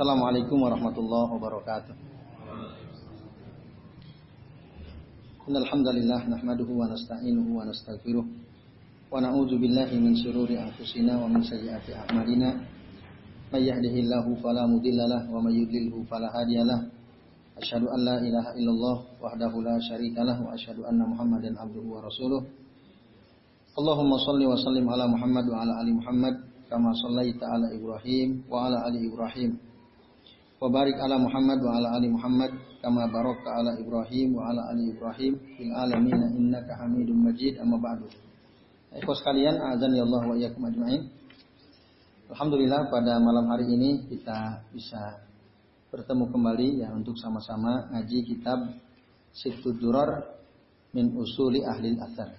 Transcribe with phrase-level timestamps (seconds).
[0.00, 1.92] Assalamualaikum warahmatullahi wabarakatuh.
[5.44, 11.44] Innal hamdalillah nahmaduhu wa nasta'inuhu wa nastaghfiruh wa na'udzu billahi min shururi anfusina wa min
[11.44, 12.64] sayyiati a'malina.
[13.52, 16.80] May yahdihillahu fala mudhillalah wa may yudlilhu fala hadiyalah.
[17.60, 22.40] Asyhadu an la ilaha illallah wahdahu la syarikalah wa asyhadu anna Muhammadan abduhu wa rasuluh.
[23.76, 26.40] Allahumma shalli wa sallim ala Muhammad wa ala ali Muhammad
[26.72, 29.60] kama shallaita ala Ibrahim wa ala ali Ibrahim
[30.60, 32.52] wa barik ala Muhammad wa ala ali Muhammad
[32.84, 38.04] kama barakta ala Ibrahim wa ala ali Ibrahim fil alamin innaka Hamidum Majid amma ba'du.
[38.92, 41.08] Ikhwas sekalian, azan ya Allah wa iyyakum ajmain.
[42.28, 45.24] Alhamdulillah pada malam hari ini kita bisa
[45.88, 48.60] bertemu kembali ya untuk sama-sama ngaji kitab
[49.32, 50.28] Siftud Durar
[50.92, 52.36] min Usuli Ahli Athar.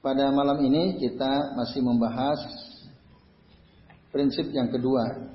[0.00, 2.40] Pada malam ini kita masih membahas
[4.08, 5.34] prinsip yang kedua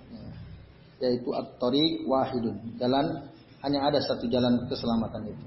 [0.99, 2.75] yaitu at-tariq wahidun.
[2.75, 3.31] Jalan
[3.63, 5.45] hanya ada satu jalan keselamatan itu.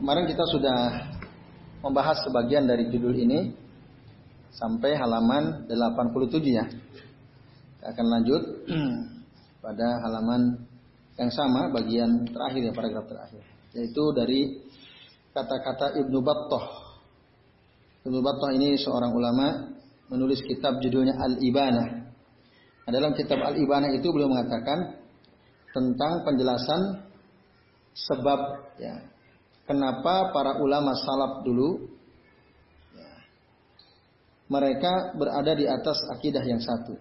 [0.00, 0.78] Kemarin kita sudah
[1.84, 3.52] membahas sebagian dari judul ini
[4.52, 6.64] sampai halaman 87 ya.
[7.76, 8.42] Kita akan lanjut
[9.64, 10.56] pada halaman
[11.20, 13.44] yang sama bagian terakhir ya paragraf terakhir
[13.76, 14.56] yaitu dari
[15.36, 16.64] kata-kata Ibnu Battah.
[18.08, 19.68] Ibnu Battah ini seorang ulama
[20.10, 22.09] menulis kitab judulnya Al-Ibanah Nah,
[22.90, 25.00] dalam kitab Al-Ibana itu beliau mengatakan
[25.70, 27.06] tentang penjelasan
[27.94, 28.40] sebab
[28.78, 28.94] ya
[29.66, 31.86] kenapa para ulama salaf dulu
[32.94, 33.12] ya,
[34.50, 36.98] mereka berada di atas akidah yang satu.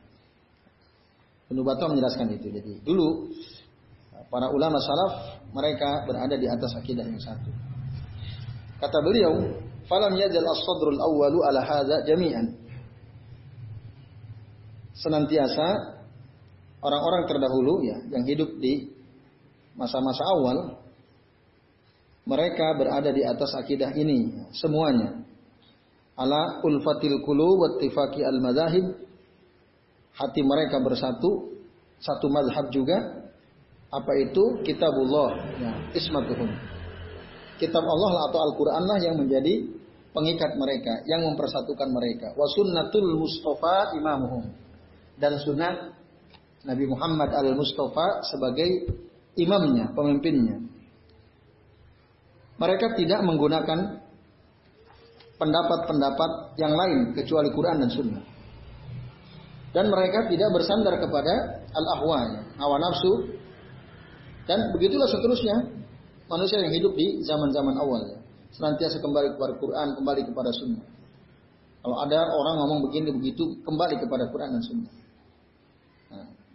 [1.49, 2.53] Ibnu menjelaskan itu.
[2.53, 3.33] Jadi dulu
[4.29, 7.49] para ulama salaf mereka berada di atas akidah yang satu.
[8.77, 9.33] Kata beliau,
[9.89, 12.68] "Falam yajal as-sadrul awwalu ala hadza jami'an."
[14.99, 15.95] Senantiasa
[16.83, 18.91] orang-orang terdahulu ya yang hidup di
[19.79, 20.57] masa-masa awal
[22.27, 25.25] mereka berada di atas akidah ini semuanya.
[26.19, 28.85] Ala ulfatil kulu wattifaqi al madahib
[30.13, 31.57] hati mereka bersatu
[31.97, 33.25] satu mazhab juga.
[33.89, 34.61] Apa itu?
[34.61, 36.51] Kitabullah ya ismatuhum.
[37.57, 39.65] Kitab Allah atau Al-Qur'an lah yang menjadi
[40.13, 42.27] pengikat mereka yang mempersatukan mereka.
[42.37, 44.68] Wa sunnatul mustafa imamuhum
[45.19, 45.93] dan sunnah
[46.63, 48.91] Nabi Muhammad al-Mustafa sebagai
[49.39, 50.59] imamnya, pemimpinnya.
[52.59, 54.03] Mereka tidak menggunakan
[55.39, 58.23] pendapat-pendapat yang lain kecuali Quran dan Sunnah.
[59.71, 63.39] Dan mereka tidak bersandar kepada al-ahwa, hawa nafsu.
[64.43, 65.55] Dan begitulah seterusnya
[66.27, 68.19] manusia yang hidup di zaman-zaman awal.
[68.51, 70.83] Senantiasa kembali kepada Quran, kembali kepada Sunnah.
[71.79, 74.91] Kalau ada orang ngomong begini begitu, kembali kepada Quran dan Sunnah.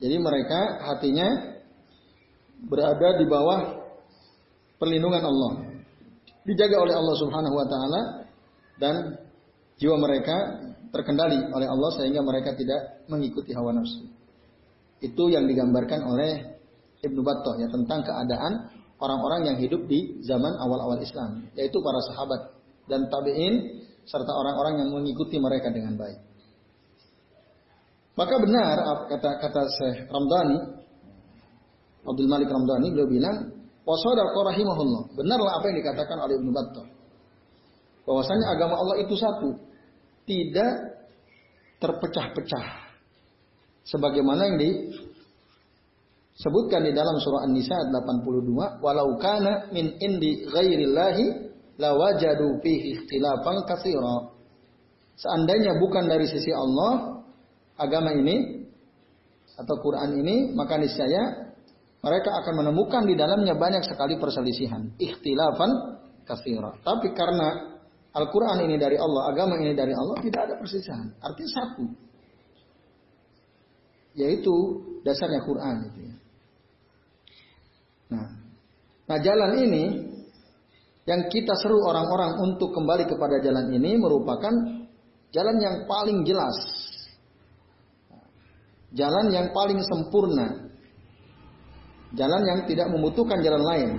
[0.02, 1.58] Jadi mereka hatinya
[2.66, 3.60] berada di bawah
[4.78, 5.52] perlindungan Allah.
[6.44, 8.00] Dijaga oleh Allah Subhanahu wa taala
[8.76, 8.94] dan
[9.80, 10.36] jiwa mereka
[10.92, 14.06] terkendali oleh Allah sehingga mereka tidak mengikuti hawa nafsu.
[15.00, 16.32] Itu yang digambarkan oleh
[17.04, 18.52] Ibnu Battah ya tentang keadaan
[19.02, 22.40] orang-orang yang hidup di zaman awal-awal Islam, yaitu para sahabat
[22.88, 26.20] dan tabi'in serta orang-orang yang mengikuti mereka dengan baik.
[28.14, 28.78] Maka benar
[29.10, 30.84] kata kata Syekh Ramdhani
[32.04, 33.36] Abdul Malik Ramdhani beliau bilang
[33.84, 35.02] rahimahullah.
[35.16, 36.86] Benarlah apa yang dikatakan oleh Ibnu Battah.
[38.04, 39.56] Bahwasanya agama Allah itu satu,
[40.28, 40.72] tidak
[41.80, 42.66] terpecah-pecah.
[43.84, 51.24] Sebagaimana yang disebutkan di dalam surah An-Nisa 82, walau kana min indi ghairillahi
[51.76, 54.32] lawajadu fihi ikhtilafan katsira.
[55.16, 57.13] Seandainya bukan dari sisi Allah,
[57.78, 58.66] agama ini
[59.54, 61.54] atau Quran ini, maka niscaya
[62.04, 66.76] mereka akan menemukan di dalamnya banyak sekali perselisihan, ikhtilafan kasira.
[66.84, 67.74] Tapi karena
[68.14, 71.08] Al-Quran ini dari Allah, agama ini dari Allah, tidak ada perselisihan.
[71.18, 71.84] Artinya satu.
[74.14, 74.54] Yaitu
[75.02, 75.76] dasarnya Quran.
[75.90, 76.16] Itu ya.
[78.14, 78.28] Nah,
[79.10, 79.84] nah jalan ini
[81.08, 84.52] yang kita seru orang-orang untuk kembali kepada jalan ini merupakan
[85.34, 86.83] jalan yang paling jelas
[88.94, 90.70] jalan yang paling sempurna.
[92.14, 93.90] Jalan yang tidak membutuhkan jalan lain.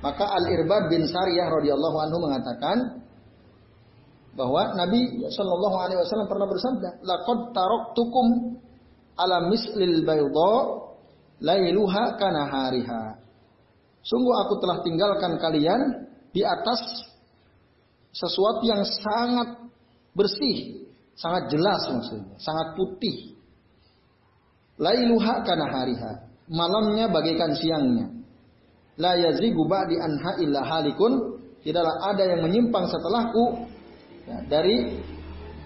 [0.00, 2.76] Maka Al-Irbad bin Sariyah radhiyallahu anhu mengatakan
[4.32, 8.56] bahwa Nabi Shallallahu alaihi wasallam pernah bersabda, "Laqad taraktukum
[9.20, 10.56] ala mislil bayda
[11.44, 13.20] lailuha kana hariha."
[14.02, 16.80] Sungguh aku telah tinggalkan kalian di atas
[18.10, 19.68] sesuatu yang sangat
[20.16, 23.32] bersih, sangat jelas maksudnya, sangat putih
[24.82, 26.12] Lailuha kana hariha.
[26.50, 28.10] Malamnya bagaikan siangnya.
[28.98, 31.38] La yazigu ba'di anha illa halikun.
[31.62, 33.70] Tidaklah ada yang menyimpang setelahku
[34.26, 34.98] ya, dari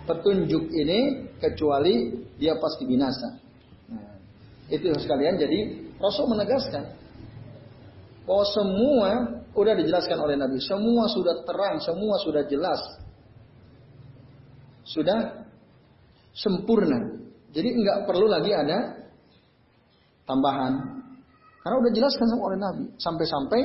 [0.04, 3.40] petunjuk ini kecuali dia pasti binasa.
[3.88, 4.20] Nah,
[4.68, 5.40] itu sekalian.
[5.40, 6.84] Jadi Rasul menegaskan
[8.28, 9.10] bahwa semua
[9.56, 10.60] udah dijelaskan oleh Nabi.
[10.60, 12.80] Semua sudah terang, semua sudah jelas.
[14.84, 15.48] Sudah
[16.36, 17.24] sempurna.
[17.56, 19.05] Jadi nggak perlu lagi ada
[20.26, 21.00] tambahan.
[21.62, 22.84] Karena udah jelaskan sama oleh Nabi.
[22.98, 23.60] Sampai-sampai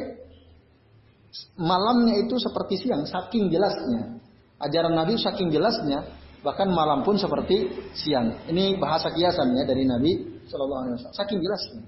[1.57, 4.21] malamnya itu seperti siang, saking jelasnya.
[4.61, 6.05] Ajaran Nabi saking jelasnya,
[6.45, 8.45] bahkan malam pun seperti siang.
[8.49, 11.17] Ini bahasa kiasan ya dari Nabi Shallallahu Alaihi Wasallam.
[11.17, 11.81] Saking jelasnya.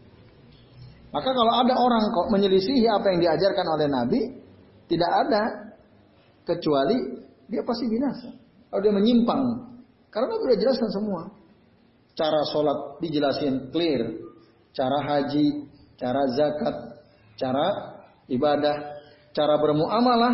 [1.14, 4.22] Maka kalau ada orang kok menyelisihi apa yang diajarkan oleh Nabi,
[4.90, 5.44] tidak ada
[6.42, 6.98] kecuali
[7.46, 8.34] dia pasti binasa.
[8.74, 9.42] Kalau dia menyimpang,
[10.10, 11.22] karena sudah jelaskan semua.
[12.14, 14.10] Cara sholat dijelasin clear,
[14.74, 16.76] cara haji, cara zakat,
[17.38, 17.68] cara
[18.28, 18.76] ibadah,
[19.32, 20.34] cara bermuamalah,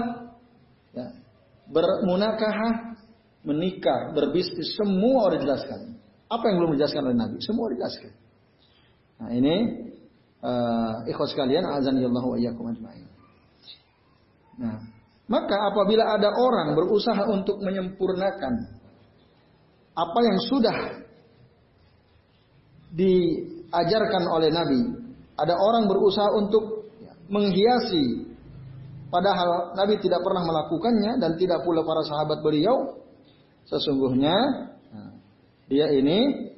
[0.95, 1.07] ya,
[1.67, 2.95] bermunakahah,
[3.43, 5.79] menikah, berbisnis, semua sudah dijelaskan.
[6.29, 7.37] Apa yang belum dijelaskan oleh Nabi?
[7.41, 8.11] Semua dijelaskan.
[9.19, 9.55] Nah ini
[10.39, 13.07] uh, ikhwas sekalian azanillahu wa iyyakum ajmain.
[14.59, 14.75] Nah,
[15.31, 18.53] maka apabila ada orang berusaha untuk menyempurnakan
[19.95, 20.77] apa yang sudah
[23.69, 24.81] diajarkan oleh Nabi,
[25.37, 26.89] ada orang berusaha untuk
[27.29, 28.25] menghiasi
[29.13, 32.97] padahal Nabi tidak pernah melakukannya dan tidak pula para sahabat beliau.
[33.69, 34.33] Sesungguhnya
[35.69, 36.49] dia ini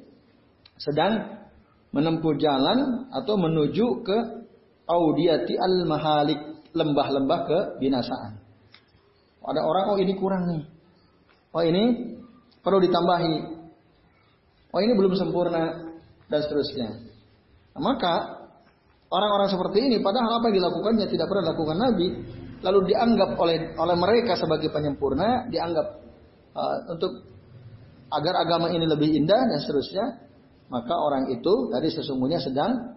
[0.80, 1.44] sedang
[1.92, 4.18] menempuh jalan atau menuju ke
[4.88, 6.40] audiyati al-mahalik,
[6.72, 8.40] lembah-lembah kebinasaan.
[9.44, 10.62] Ada orang, oh ini kurang nih.
[11.52, 12.16] Oh ini
[12.64, 13.36] perlu ditambahi.
[14.72, 15.81] Oh ini belum sempurna
[16.32, 16.88] dan seterusnya.
[17.76, 18.14] Nah, maka
[19.12, 22.08] orang-orang seperti ini padahal apa yang dilakukannya tidak pernah dilakukan Nabi,
[22.64, 25.86] lalu dianggap oleh oleh mereka sebagai penyempurna, dianggap
[26.56, 27.28] uh, untuk
[28.12, 30.04] agar agama ini lebih indah dan seterusnya,
[30.72, 32.96] maka orang itu tadi sesungguhnya sedang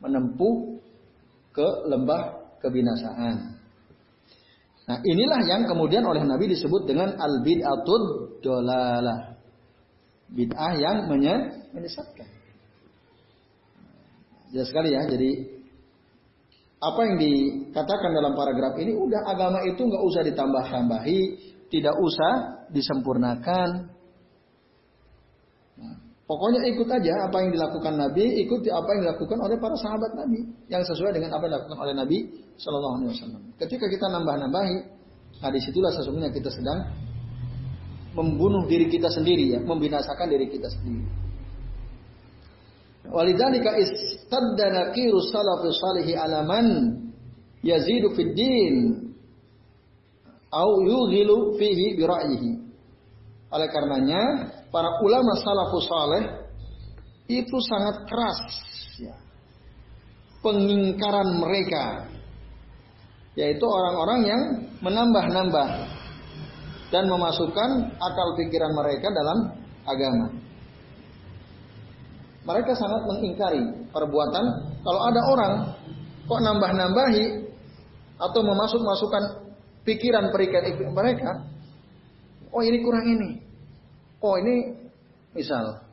[0.00, 0.80] menempuh
[1.52, 3.60] ke lembah kebinasaan.
[4.88, 8.02] Nah, inilah yang kemudian oleh Nabi disebut dengan al bid'atud
[8.42, 9.38] dolalah.
[10.30, 11.06] Bid'ah yang
[11.70, 12.39] menyesatkan.
[14.50, 15.02] Jelas sekali ya.
[15.06, 15.30] Jadi
[16.80, 21.20] apa yang dikatakan dalam paragraf ini udah agama itu nggak usah ditambah-tambahi,
[21.68, 22.32] tidak usah
[22.72, 23.90] disempurnakan,
[26.30, 30.46] Pokoknya ikut aja apa yang dilakukan Nabi, ikuti apa yang dilakukan oleh para sahabat Nabi
[30.70, 32.18] yang sesuai dengan apa yang dilakukan oleh Nabi
[32.54, 33.42] Shallallahu Alaihi Wasallam.
[33.58, 34.76] Ketika kita nambah-nambahi,
[35.42, 36.86] nah di situlah sesungguhnya kita sedang
[38.14, 41.02] membunuh diri kita sendiri ya, membinasakan diri kita sendiri.
[43.10, 46.66] Walidhalika istadda naqiru salafi salihi alaman
[47.62, 48.74] yazidu fid din
[50.50, 52.04] au yughilu fihi bi
[53.50, 54.22] Oleh karenanya
[54.70, 56.24] para ulama salafus saleh
[57.26, 58.40] itu sangat keras
[58.98, 59.14] ya.
[60.42, 62.06] pengingkaran mereka
[63.38, 64.42] yaitu orang-orang yang
[64.82, 65.68] menambah-nambah
[66.90, 67.70] dan memasukkan
[68.02, 69.38] akal pikiran mereka dalam
[69.86, 70.26] agama.
[72.40, 74.44] Mereka sangat mengingkari perbuatan
[74.80, 75.52] kalau ada orang
[76.24, 77.24] kok nambah-nambahi
[78.16, 79.24] atau memasuk-masukkan
[79.84, 81.44] pikiran perikat mereka,
[82.52, 83.30] oh ini kurang ini,
[84.20, 84.54] oh ini
[85.36, 85.84] misal,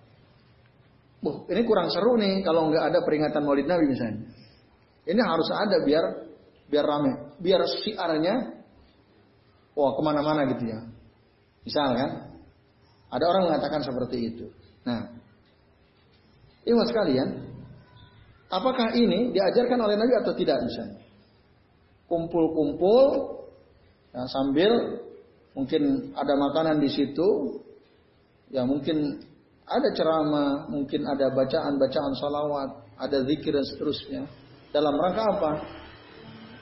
[1.24, 4.24] oh, ini kurang seru nih kalau nggak ada peringatan Maulid Nabi misalnya.
[5.07, 6.05] Ini harus ada biar
[6.67, 8.36] biar rame, biar siarnya,
[9.71, 10.79] wah ke mana-mana gitu ya.
[11.63, 12.12] Misal kan,
[13.07, 14.45] ada orang mengatakan seperti itu.
[14.83, 15.15] Nah,
[16.67, 17.29] ini sekalian,
[18.51, 21.00] apakah ini diajarkan oleh Nabi atau tidak misalnya?
[22.12, 23.03] Kumpul-kumpul
[24.12, 24.71] ya, sambil
[25.55, 27.59] mungkin ada makanan di situ,
[28.47, 29.19] Ya mungkin
[29.67, 34.24] ada ceramah, mungkin ada bacaan-bacaan salawat, ada zikir dan seterusnya.
[34.71, 35.51] Dalam rangka apa?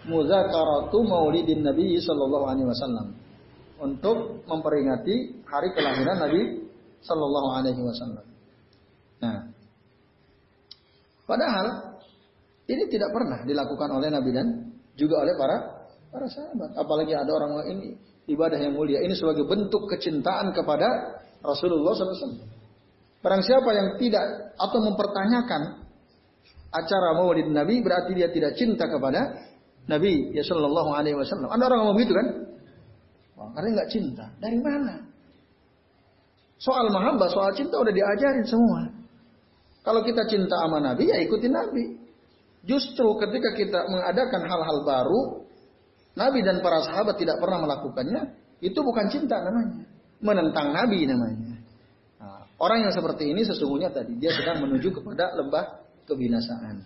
[0.09, 3.07] Muzakaratu maulidin Nabi Sallallahu Alaihi Wasallam
[3.81, 6.41] untuk memperingati hari kelahiran Nabi
[7.05, 8.25] Sallallahu Alaihi Wasallam.
[9.21, 9.37] Nah,
[11.25, 11.97] padahal
[12.65, 14.47] ini tidak pernah dilakukan oleh Nabi dan
[14.97, 15.57] juga oleh para
[16.09, 16.73] para sahabat.
[16.79, 17.93] Apalagi ada orang ini
[18.31, 19.03] ibadah yang mulia.
[19.03, 22.41] Ini sebagai bentuk kecintaan kepada Rasulullah SAW.
[23.21, 25.85] Barang siapa yang tidak atau mempertanyakan
[26.69, 29.49] acara maulid Nabi berarti dia tidak cinta kepada
[29.85, 31.49] Nabi ya Shallallahu Alaihi Wasallam.
[31.49, 32.27] Ada orang ngomong begitu kan?
[33.37, 34.25] Wah, karena nggak cinta.
[34.41, 35.05] Dari mana?
[36.57, 39.04] Soal mahabbah, soal cinta udah diajarin semua.
[39.85, 41.93] Kalau kita cinta sama Nabi, ya ikuti Nabi.
[42.65, 45.45] Justru ketika kita mengadakan hal-hal baru,
[46.17, 48.33] Nabi dan para sahabat tidak pernah melakukannya,
[48.65, 49.85] itu bukan cinta namanya.
[50.25, 51.61] Menentang Nabi namanya.
[52.17, 56.81] Nah, orang yang seperti ini sesungguhnya tadi, dia sedang menuju kepada lembah kebinasaan.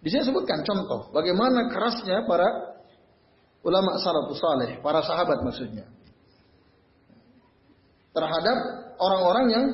[0.00, 2.80] Di sini sebutkan contoh, bagaimana kerasnya para
[3.60, 5.84] ulama salafus saleh, para sahabat maksudnya.
[8.16, 8.58] Terhadap
[8.96, 9.64] orang-orang yang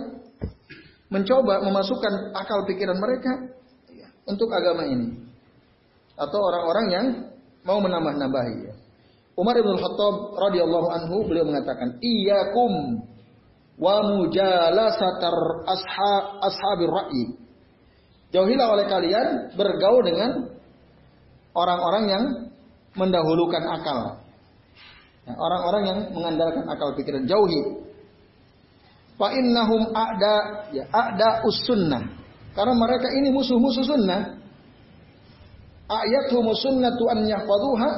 [1.13, 3.33] mencoba memasukkan akal pikiran mereka
[4.27, 5.23] untuk agama ini.
[6.17, 7.07] Atau orang-orang yang
[7.63, 8.57] mau menambah-nambahi.
[8.67, 8.75] Ya.
[9.37, 10.15] Umar bin Khattab
[10.49, 13.05] radhiyallahu anhu beliau mengatakan, "Iyyakum
[13.77, 17.37] wa mujalasatar asha ashabir ra'yi."
[18.33, 20.31] Jauhilah oleh kalian bergaul dengan
[21.53, 22.25] orang-orang yang
[22.97, 24.25] mendahulukan akal.
[25.29, 27.86] Ya, orang-orang yang mengandalkan akal pikiran jauhi.
[29.17, 30.37] Fa innahum a'da
[30.77, 32.05] ya a'da us-sunnah.
[32.53, 34.37] Karena mereka ini musuh-musuh sunnah.
[35.89, 37.91] Ayathum sunnatu an yahfaduha.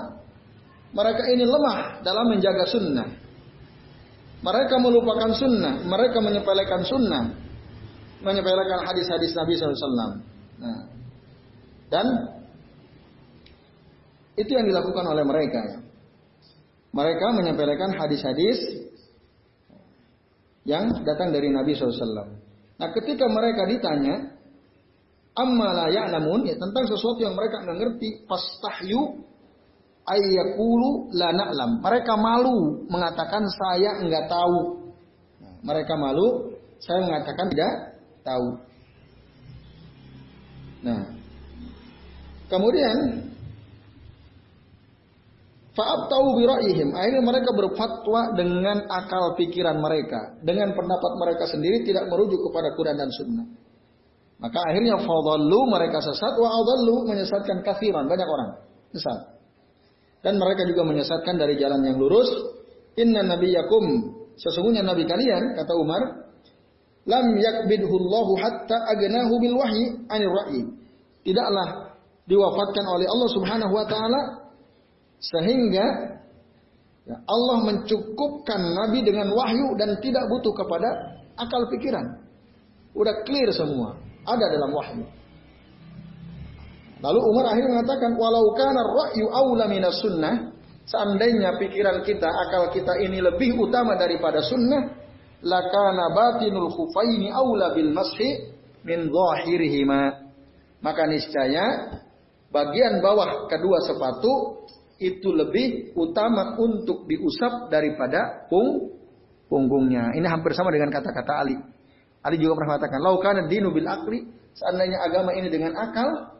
[0.89, 3.07] Mereka ini lemah dalam menjaga sunnah.
[4.39, 5.83] Mereka melupakan sunnah.
[5.83, 7.35] Mereka menyepelekan sunnah.
[8.23, 10.23] Menyepelekan hadis-hadis Nabi SAW.
[10.59, 10.81] Nah.
[11.91, 12.07] Dan
[14.39, 15.83] itu yang dilakukan oleh mereka.
[16.95, 18.59] Mereka menyepelekan hadis-hadis
[20.67, 22.35] yang datang dari Nabi SAW.
[22.79, 24.39] Nah ketika mereka ditanya,
[25.39, 29.23] amma la ya'lamun, ya tentang sesuatu yang mereka nggak ngerti, pastahyu
[30.09, 31.79] ayyakulu la na'lam.
[31.85, 34.59] Mereka malu mengatakan saya nggak tahu.
[35.45, 37.73] Nah, mereka malu, saya mengatakan tidak
[38.25, 38.49] tahu.
[40.79, 41.03] Nah,
[42.47, 42.97] kemudian
[45.79, 46.91] Fa'ab tahu bira'ihim.
[46.91, 50.35] Akhirnya mereka berfatwa dengan akal pikiran mereka.
[50.43, 53.47] Dengan pendapat mereka sendiri tidak merujuk kepada Quran dan Sunnah.
[54.43, 56.35] Maka akhirnya fadallu mereka sesat.
[56.35, 56.51] Wa
[57.07, 58.11] menyesatkan kafiran.
[58.11, 58.51] Banyak orang.
[58.91, 59.39] Sesat.
[60.19, 62.27] Dan mereka juga menyesatkan dari jalan yang lurus.
[62.99, 64.19] Inna nabiyakum.
[64.35, 66.03] Sesungguhnya nabi kalian, kata Umar.
[67.07, 70.63] Lam yakbidhullahu hatta agnahu bil wahyi anir ra'i.
[71.23, 71.95] Tidaklah
[72.27, 74.48] diwafatkan oleh Allah subhanahu wa ta'ala
[75.19, 75.87] sehingga
[77.07, 80.89] ya, Allah mencukupkan Nabi dengan wahyu dan tidak butuh kepada
[81.35, 82.23] akal pikiran.
[82.95, 85.07] Udah clear semua, ada dalam wahyu.
[86.99, 90.51] Lalu Umar akhirnya mengatakan, walau kana ra'yu aula minas sunnah,
[90.83, 94.99] seandainya pikiran kita, akal kita ini lebih utama daripada sunnah,
[95.47, 98.51] lakana batinul khufaini aula bil mashi
[98.83, 100.27] min zahirihima.
[100.83, 101.67] Maka niscaya
[102.51, 104.63] bagian bawah kedua sepatu
[104.99, 108.99] itu lebih utama untuk diusap daripada pung
[109.47, 110.13] punggungnya.
[110.19, 111.57] Ini hampir sama dengan kata-kata Ali.
[112.23, 114.27] Ali juga pernah mengatakan, "Laukana dinu bil akli."
[114.59, 116.35] Seandainya agama ini dengan akal,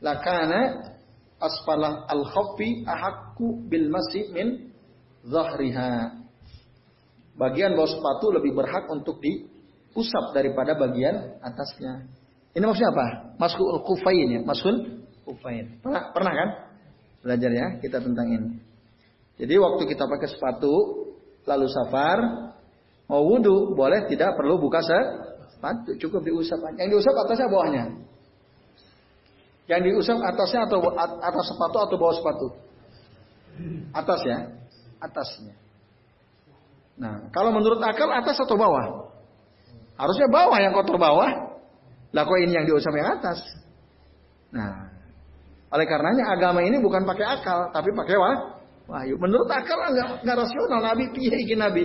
[0.00, 0.90] lakana
[1.36, 4.72] asfalah al khaffi ahakku bil masih min
[5.28, 6.24] zahriha.
[7.36, 12.08] Bagian bawah sepatu lebih berhak untuk diusap daripada bagian atasnya.
[12.56, 13.06] Ini maksudnya apa?
[13.36, 15.78] Maskul kufain ya, maskul kufain.
[15.84, 16.48] Pernah, pernah kan?
[17.20, 18.50] Belajar ya kita tentang ini.
[19.36, 20.72] Jadi waktu kita pakai sepatu
[21.48, 22.18] lalu safar
[23.08, 27.84] mau wudhu boleh tidak perlu buka sepatu cukup diusap yang diusap atasnya bawahnya.
[29.68, 32.46] Yang diusap atasnya atau atas sepatu atau bawah sepatu?
[33.92, 34.38] Atas ya
[35.00, 35.54] atasnya.
[37.00, 39.12] Nah kalau menurut akal atas atau bawah?
[40.00, 41.52] Harusnya bawah yang kotor bawah.
[42.10, 43.38] Ini yang diusap yang atas?
[44.50, 44.89] Nah
[45.70, 48.36] oleh karenanya agama ini bukan pakai akal, tapi pakai wah,
[48.90, 49.14] wahyu.
[49.22, 50.80] Menurut akal nggak nggak rasional.
[50.82, 51.84] Nabi piye ikin Nabi?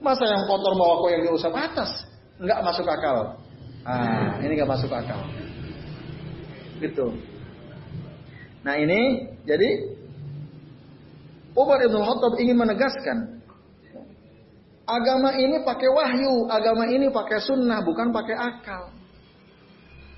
[0.00, 2.08] Masa yang kotor bawa kau yang diusap atas?
[2.40, 3.36] Nggak masuk akal.
[3.84, 5.20] Ah, ini nggak masuk akal.
[6.80, 7.06] Gitu.
[8.64, 9.92] Nah ini jadi
[11.52, 13.44] Umar ibn Khattab ingin menegaskan
[14.88, 19.01] agama ini pakai wahyu, agama ini pakai sunnah, bukan pakai akal.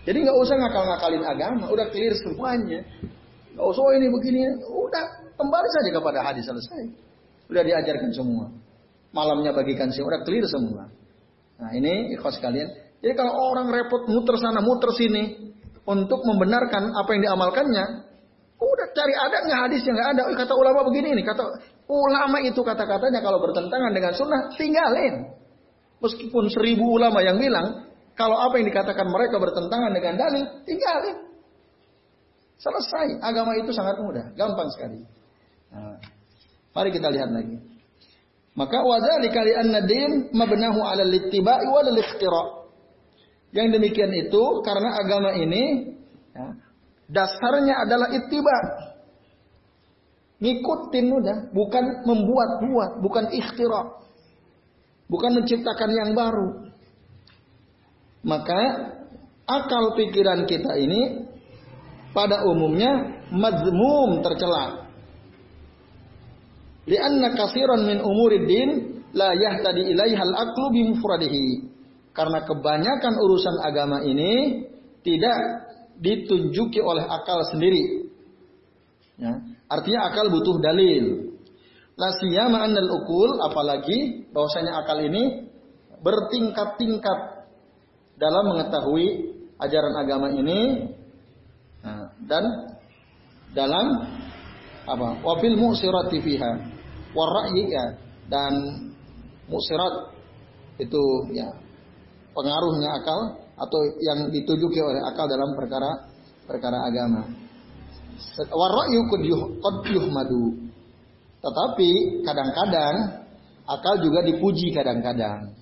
[0.05, 2.85] Jadi nggak usah ngakal-ngakalin agama, udah clear semuanya.
[3.57, 5.05] Nggak usah oh ini begini, udah
[5.41, 6.83] kembali saja kepada hadis selesai.
[7.49, 8.53] Udah diajarkan semua.
[9.17, 10.93] Malamnya bagikan sih, udah clear semua.
[11.57, 12.69] Nah ini ikhlas kalian.
[13.01, 15.53] Jadi kalau orang repot muter sana muter sini
[15.89, 17.85] untuk membenarkan apa yang diamalkannya,
[18.61, 20.23] udah cari ada nggak hadisnya nggak ada.
[20.37, 21.45] Kata ulama begini ini, kata
[21.89, 25.33] ulama itu kata-katanya kalau bertentangan dengan sunnah tinggalin.
[26.05, 31.19] Meskipun seribu ulama yang bilang kalau apa yang dikatakan mereka bertentangan dengan dalil, tinggalin.
[32.63, 33.19] Selesai.
[33.21, 35.03] Agama itu sangat mudah, gampang sekali.
[35.75, 35.99] Nah,
[36.71, 37.59] mari kita lihat lagi.
[38.55, 41.67] Maka wadzalika li anna din mabnahu 'ala al-ittiba'i.
[43.55, 45.95] Yang demikian itu karena agama ini
[46.35, 46.47] ya,
[47.07, 48.59] dasarnya adalah ittiba.
[50.43, 54.03] Ngikutin udah, bukan membuat-buat, bukan ikhtira.
[55.07, 56.74] Bukan menciptakan yang baru.
[58.25, 58.61] Maka
[59.45, 61.29] akal pikiran kita ini
[62.17, 64.89] pada umumnya mazmum tercela.
[66.89, 68.69] Lianna kasiran min umuriddin
[69.13, 71.73] la yahtadi ilaihal aqlu bimufradihi.
[72.15, 74.65] Karena kebanyakan urusan agama ini
[75.03, 75.37] tidak
[75.99, 78.07] ditunjuki oleh akal sendiri.
[79.19, 79.35] Ya.
[79.67, 81.35] Artinya akal butuh dalil.
[81.95, 85.47] Lasia ma'annal ukul, apalagi bahwasanya akal ini
[86.03, 87.34] bertingkat-tingkat
[88.19, 89.07] dalam mengetahui
[89.59, 90.91] ajaran agama ini
[91.83, 92.45] nah, dan
[93.55, 93.87] dalam
[94.85, 96.53] apa wafil mu'sirati fiha
[97.71, 97.85] ya
[98.27, 98.53] dan
[99.47, 100.15] mu'sirat
[100.83, 101.47] itu ya
[102.35, 103.21] pengaruhnya akal
[103.55, 106.11] atau yang ditujuki oleh akal dalam perkara
[106.45, 107.23] perkara agama.
[108.39, 109.01] Warra'yu
[109.63, 110.45] qad yuhmadu.
[111.39, 111.91] Tetapi
[112.25, 112.95] kadang-kadang
[113.69, 115.55] akal juga dipuji kadang-kadang.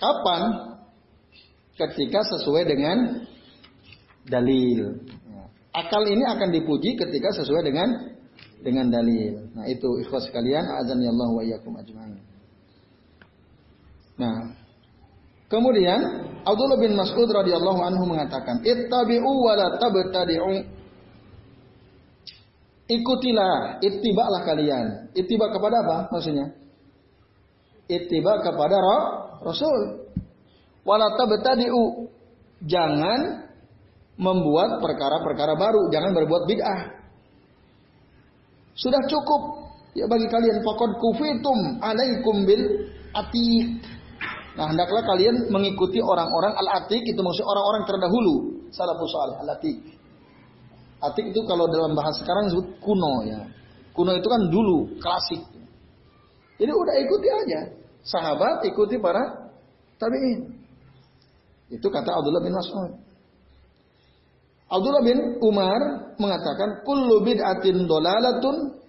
[0.00, 0.69] Kapan?
[1.80, 3.24] Ketika sesuai dengan
[4.28, 5.00] dalil.
[5.72, 7.88] Akal ini akan dipuji ketika sesuai dengan
[8.60, 9.48] dengan dalil.
[9.56, 12.20] Nah, itu ikhwas sekalian, azan ya Allah wa iyyakum ajmain.
[14.20, 14.60] Nah,
[15.50, 15.98] Kemudian
[16.46, 20.78] Abdullah bin Mas'ud radhiyallahu anhu mengatakan, "Ittabi'u wa la tabtadi'u."
[22.86, 25.10] Ikutilah, ittiba'lah kalian.
[25.14, 26.54] Ittiba kepada apa maksudnya?
[27.90, 28.78] Ittiba kepada
[29.42, 30.09] Rasul.
[30.84, 32.08] Wala tabtadi'u.
[32.60, 33.48] Jangan
[34.20, 36.80] membuat perkara-perkara baru, jangan berbuat bid'ah.
[38.76, 42.62] Sudah cukup ya bagi kalian faqad kufitum alaikum bil
[43.16, 43.80] atiq
[44.60, 48.34] Nah, hendaklah kalian mengikuti orang-orang al-atik itu maksud orang-orang terdahulu,
[48.74, 49.78] salafus saleh al-atik.
[51.00, 53.40] Atik itu kalau dalam bahasa sekarang disebut kuno ya.
[53.96, 55.40] Kuno itu kan dulu, klasik.
[56.60, 57.60] Jadi udah ikuti aja.
[58.04, 59.48] Sahabat ikuti para
[59.96, 60.59] tabi'in.
[61.70, 62.92] Itu kata Abdullah bin Mas'ud.
[64.70, 68.82] Abdullah bin Umar mengatakan kullu bid'atin dolalatun.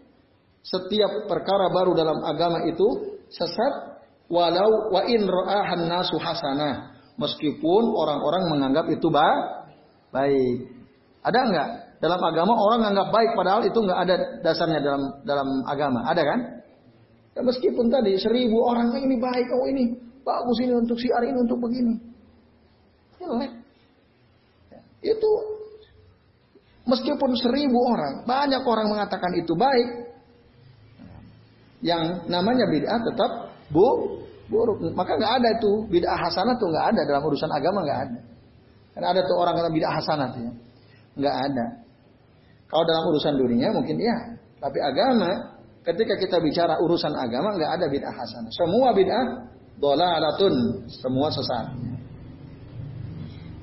[0.62, 3.98] Setiap perkara baru dalam agama itu sesat
[4.30, 6.94] walau wa in ra'ahan nasu hasanah.
[7.17, 9.26] Meskipun orang-orang menganggap itu ba
[10.13, 10.70] baik.
[11.26, 11.67] Ada enggak
[11.98, 14.15] dalam agama orang menganggap baik padahal itu enggak ada
[14.46, 16.06] dasarnya dalam dalam agama.
[16.06, 16.39] Ada kan?
[17.34, 21.58] Ya, meskipun tadi seribu orang ini baik oh ini bagus ini untuk siar ini untuk
[21.58, 22.11] begini
[23.21, 23.51] jelek
[25.01, 25.31] itu
[26.89, 30.12] meskipun seribu orang banyak orang mengatakan itu baik
[31.81, 33.31] yang namanya bid'ah tetap
[33.73, 34.84] bu buruk.
[34.93, 38.19] Maka nggak ada itu bid'ah hasanah tuh nggak ada dalam urusan agama nggak ada.
[38.91, 40.53] Karena ada tuh orang kata bid'ah hasanah tuh ya.
[41.17, 41.65] Nggak ada.
[42.69, 44.17] Kalau dalam urusan dunia mungkin iya,
[44.62, 48.51] tapi agama ketika kita bicara urusan agama nggak ada bid'ah hasanah.
[48.53, 49.25] Semua bid'ah
[49.81, 51.73] dolalatun, semua sesat.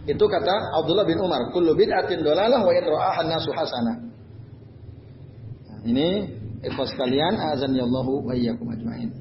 [0.08, 3.96] Itu kata Abdullah bin Umar, kullu bid'atin dolalah wa yadra'ahan nasu hasanah.
[5.68, 6.32] Nah, ini
[6.64, 9.12] ikhwas sekalian, azan ya Allahu wa iyyakum ajmain.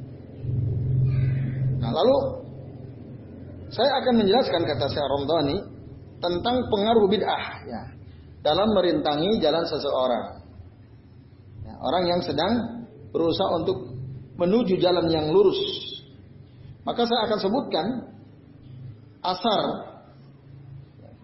[1.83, 2.17] Nah, lalu
[3.67, 5.59] saya akan menjelaskan kata saya Romdani
[6.23, 7.81] tentang pengaruh bid'ah ya
[8.39, 10.39] dalam merintangi jalan seseorang.
[11.67, 13.91] Ya, orang yang sedang berusaha untuk
[14.39, 15.59] menuju jalan yang lurus.
[16.87, 17.85] Maka saya akan sebutkan
[19.19, 19.86] asar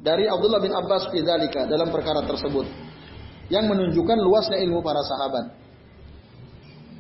[0.04, 2.68] dari Abdullah bin Abbas Fidzalika dalam perkara tersebut
[3.48, 5.46] yang menunjukkan luasnya ilmu para sahabat.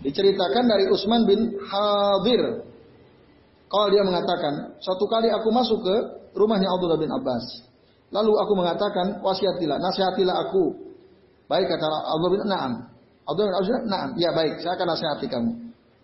[0.03, 2.63] Diceritakan dari Utsman bin Hadir
[3.73, 5.95] kalau dia mengatakan, suatu kali aku masuk ke
[6.37, 7.41] rumahnya Abdullah bin Abbas.
[8.13, 10.77] Lalu aku mengatakan, wasiatilah, nasihatilah aku.
[11.49, 12.71] Baik kata Abdullah bin Naam.
[13.25, 14.09] Abdullah bin Abbas, Naam.
[14.21, 15.51] Ya baik, saya akan nasihati kamu.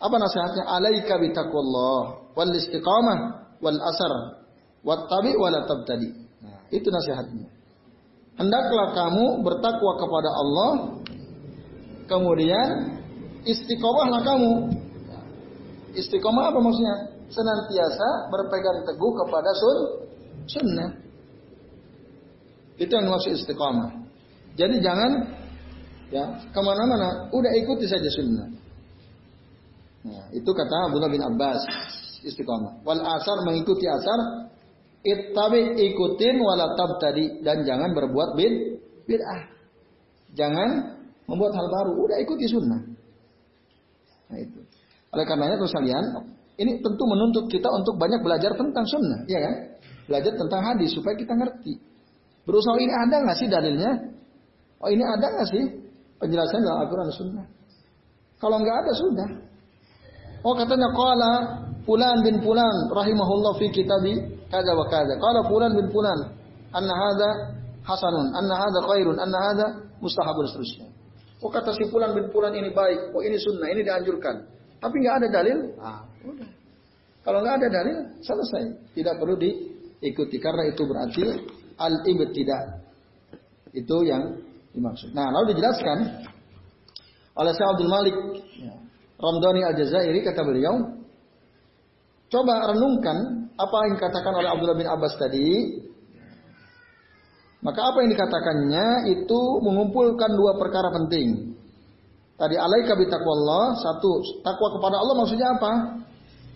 [0.01, 0.63] Apa nasihatnya?
[0.65, 3.19] Alaika bitaqwallah wal istiqamah
[3.61, 4.13] wal asar
[4.81, 6.28] wat tabi wal tabtadi.
[6.69, 7.49] Itu nasihatnya.
[8.39, 10.71] Hendaklah kamu bertakwa kepada Allah,
[12.07, 12.67] kemudian
[13.43, 14.53] istiqomahlah kamu.
[15.97, 17.19] Istiqomah apa maksudnya?
[17.29, 19.77] senantiasa berpegang teguh kepada sun
[20.49, 20.89] sunnah.
[22.81, 23.91] Itu yang maksud istiqamah.
[24.57, 25.29] Jadi jangan
[26.09, 28.49] ya ke mana-mana, udah ikuti saja sunnah.
[29.99, 31.61] Nah, itu kata Abdullah bin Abbas
[32.25, 32.81] istiqamah.
[32.81, 34.49] Wal asar mengikuti asar,
[35.03, 38.53] ittabi ikutin walatab tadi dan jangan berbuat bid
[39.07, 39.41] bid'ah.
[40.37, 42.81] Jangan membuat hal baru, udah ikuti sunnah.
[44.29, 44.59] Nah itu.
[45.09, 46.05] Oleh karenanya terus kalian
[46.61, 49.55] ini tentu menuntut kita untuk banyak belajar tentang sunnah, ya kan?
[50.09, 51.77] belajar tentang hadis supaya kita ngerti.
[52.49, 53.93] Berusaha ini ada nggak sih dalilnya?
[54.81, 55.63] Oh ini ada nggak sih
[56.17, 57.45] penjelasan dalam Al-Quran Sunnah?
[58.41, 59.29] Kalau nggak ada sudah.
[60.41, 61.33] Oh katanya qala
[61.85, 65.13] fulan bin fulan rahimahullah fi kitabi wa kada.
[65.21, 66.19] Qala fulan bin fulan
[66.73, 67.29] anna hadza
[67.85, 69.67] hasanun, anna hadza khairun, anna hadza
[70.01, 70.87] mustahabun seterusnya.
[71.39, 74.35] Oh kata si fulan bin fulan ini baik, oh ini sunnah, ini dianjurkan.
[74.79, 76.49] Tapi nggak ada dalil, ah, udah.
[77.23, 78.95] Kalau nggak ada dalil, selesai.
[78.95, 81.23] Tidak perlu diikuti karena itu berarti
[81.79, 82.61] al tidak.
[83.69, 84.39] Itu yang
[84.73, 85.13] dimaksud.
[85.13, 86.25] Nah, lalu dijelaskan
[87.39, 88.15] oleh Syekh Abdul Malik
[88.59, 88.75] ya,
[89.19, 90.75] Ramdhani Al-Jazairi kata beliau,
[92.27, 95.47] coba renungkan apa yang dikatakan oleh Abdullah bin Abbas tadi.
[97.59, 98.87] Maka apa yang dikatakannya
[99.19, 101.59] itu mengumpulkan dua perkara penting.
[102.39, 105.71] Tadi alaika bitaqwallah, satu, takwa kepada Allah maksudnya apa?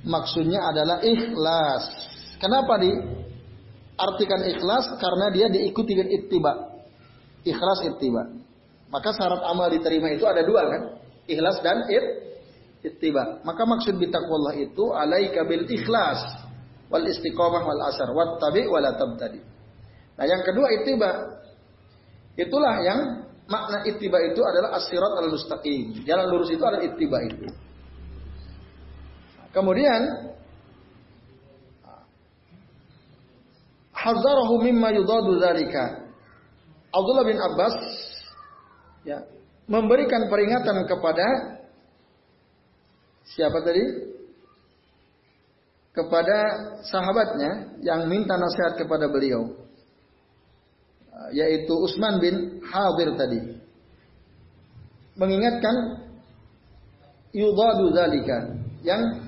[0.07, 1.83] Maksudnya adalah ikhlas.
[2.39, 2.87] Kenapa di
[3.99, 4.95] artikan ikhlas?
[4.95, 6.53] Karena dia diikuti dengan ittiba.
[7.43, 8.31] Ikhlas ittiba.
[8.87, 10.81] Maka syarat amal diterima itu ada dua kan?
[11.27, 12.05] Ikhlas dan it,
[12.79, 13.43] ittiba.
[13.43, 16.52] Maka maksud bitaqwallah itu alaika bil ikhlas
[16.93, 19.41] wal istiqomah wal asar wat tabi wala tabtadi.
[20.13, 21.41] Nah, yang kedua ittiba.
[22.37, 22.99] Itulah yang
[23.49, 26.05] makna ittiba itu adalah as-sirat al-mustaqim.
[26.05, 27.49] Jalan lurus itu adalah ittiba itu.
[29.53, 30.01] Kemudian
[33.93, 36.09] hazarahu mimma yudadu dzalika.
[36.93, 37.75] Abdullah bin Abbas
[39.01, 39.25] ya,
[39.65, 41.25] memberikan peringatan kepada
[43.33, 44.12] siapa tadi?
[45.93, 46.37] Kepada
[46.89, 49.63] sahabatnya yang minta nasihat kepada beliau
[51.31, 53.39] yaitu Utsman bin Hadir tadi.
[55.13, 56.01] Mengingatkan
[57.31, 59.21] yudadu zalika yang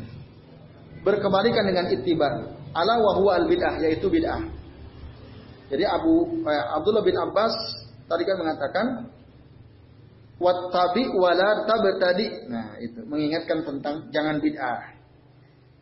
[1.06, 2.30] berkebalikan dengan ittiba
[2.74, 4.42] ala wa huwa al bid'ah yaitu bid'ah.
[5.70, 7.54] Jadi Abu eh, Abdullah bin Abbas
[8.10, 8.86] tadi kan mengatakan
[10.42, 12.50] wattabi wala tabtadi.
[12.50, 14.95] Nah, itu mengingatkan tentang jangan bid'ah.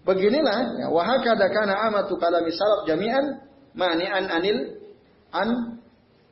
[0.03, 3.39] Beginilah ya wa hakada kana amatu kalami salaf jami'an
[3.71, 4.83] mani'an anil
[5.31, 5.79] an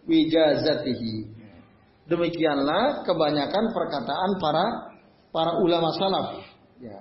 [0.03, 1.31] wijazatihi.
[2.11, 4.65] Demikianlah kebanyakan perkataan para
[5.31, 6.43] para ulama salaf.
[6.83, 6.99] Ya.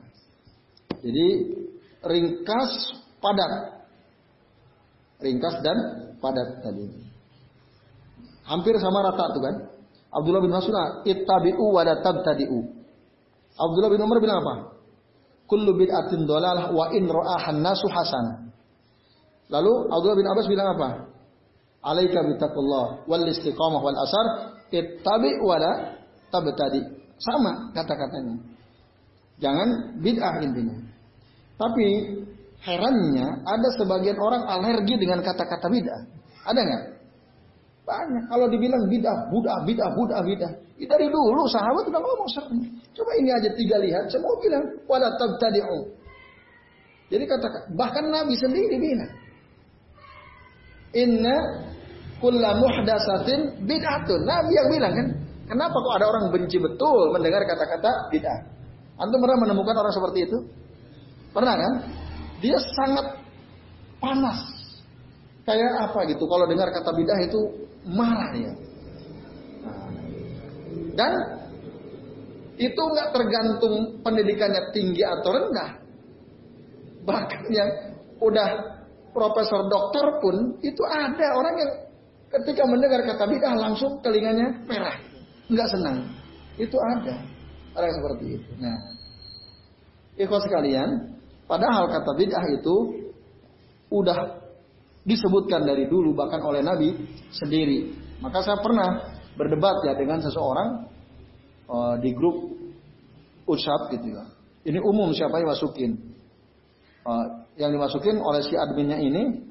[1.02, 1.28] Jadi
[2.06, 2.70] ringkas
[3.18, 3.82] padat.
[5.20, 5.78] Ringkas dan
[6.22, 6.86] padat tadi.
[8.46, 9.56] Hampir sama rata tuh kan.
[10.10, 10.74] Abdullah bin Mas'ud
[11.06, 12.58] ittabi'u wa la tabtadi'u.
[13.54, 14.79] Abdullah bin Umar bilang apa?
[15.50, 18.54] Kullu bid'atin dhalalah wa in ra'ahan nasu hasanah.
[19.50, 21.10] Lalu Abdullah bin Abbas bilang apa?
[21.80, 24.26] alaika bitaqullah wal istiqamah wal asar
[24.70, 25.96] ittabi wala
[26.28, 26.80] tabtadi.
[27.20, 28.40] Sama kata-katanya.
[29.40, 30.76] Jangan bid'ah intinya.
[31.60, 31.88] Tapi
[32.64, 36.00] herannya ada sebagian orang alergi dengan kata-kata bid'ah.
[36.48, 36.82] Ada nggak?
[37.84, 38.24] Banyak.
[38.32, 40.52] Kalau dibilang bid'ah, bid'ah, bid'ah, bid'ah, bid'ah.
[40.80, 42.79] Dari dulu sahabat udah ngomong sering.
[42.90, 45.78] Coba ini aja tiga lihat, semua bilang wala tabtadi'u.
[47.10, 49.10] Jadi katakan, bahkan Nabi sendiri bilang,
[50.94, 51.36] Inna
[52.18, 54.20] kulla muhdasatin bid'atun.
[54.26, 55.08] Nabi yang bilang kan.
[55.50, 58.38] Kenapa kok ada orang benci betul mendengar kata-kata bid'ah?
[59.02, 60.38] Antum pernah menemukan orang seperti itu?
[61.34, 61.72] Pernah kan?
[62.38, 63.18] Dia sangat
[63.98, 64.38] panas.
[65.42, 66.22] Kayak apa gitu.
[66.30, 67.40] Kalau dengar kata bid'ah itu
[67.90, 68.52] marah dia.
[70.94, 71.12] Dan
[72.60, 75.70] itu nggak tergantung pendidikannya tinggi atau rendah.
[77.08, 77.70] Bahkan yang
[78.20, 78.48] udah
[79.16, 81.72] profesor dokter pun itu ada orang yang
[82.30, 84.94] Ketika mendengar kata bid'ah langsung telinganya merah,
[85.50, 86.06] nggak senang.
[86.54, 87.18] Itu ada
[87.74, 88.50] orang seperti itu.
[88.62, 88.78] Nah,
[90.14, 91.18] ikhwas sekalian,
[91.50, 92.76] padahal kata bid'ah itu
[93.90, 94.46] udah
[95.02, 96.94] disebutkan dari dulu bahkan oleh Nabi
[97.34, 97.98] sendiri.
[98.22, 100.86] Maka saya pernah berdebat ya dengan seseorang
[101.70, 102.50] uh, di grup
[103.46, 104.26] ucap gitu ya.
[104.66, 105.92] Ini umum siapa yang masukin.
[107.00, 109.50] Uh, yang dimasukin oleh si adminnya ini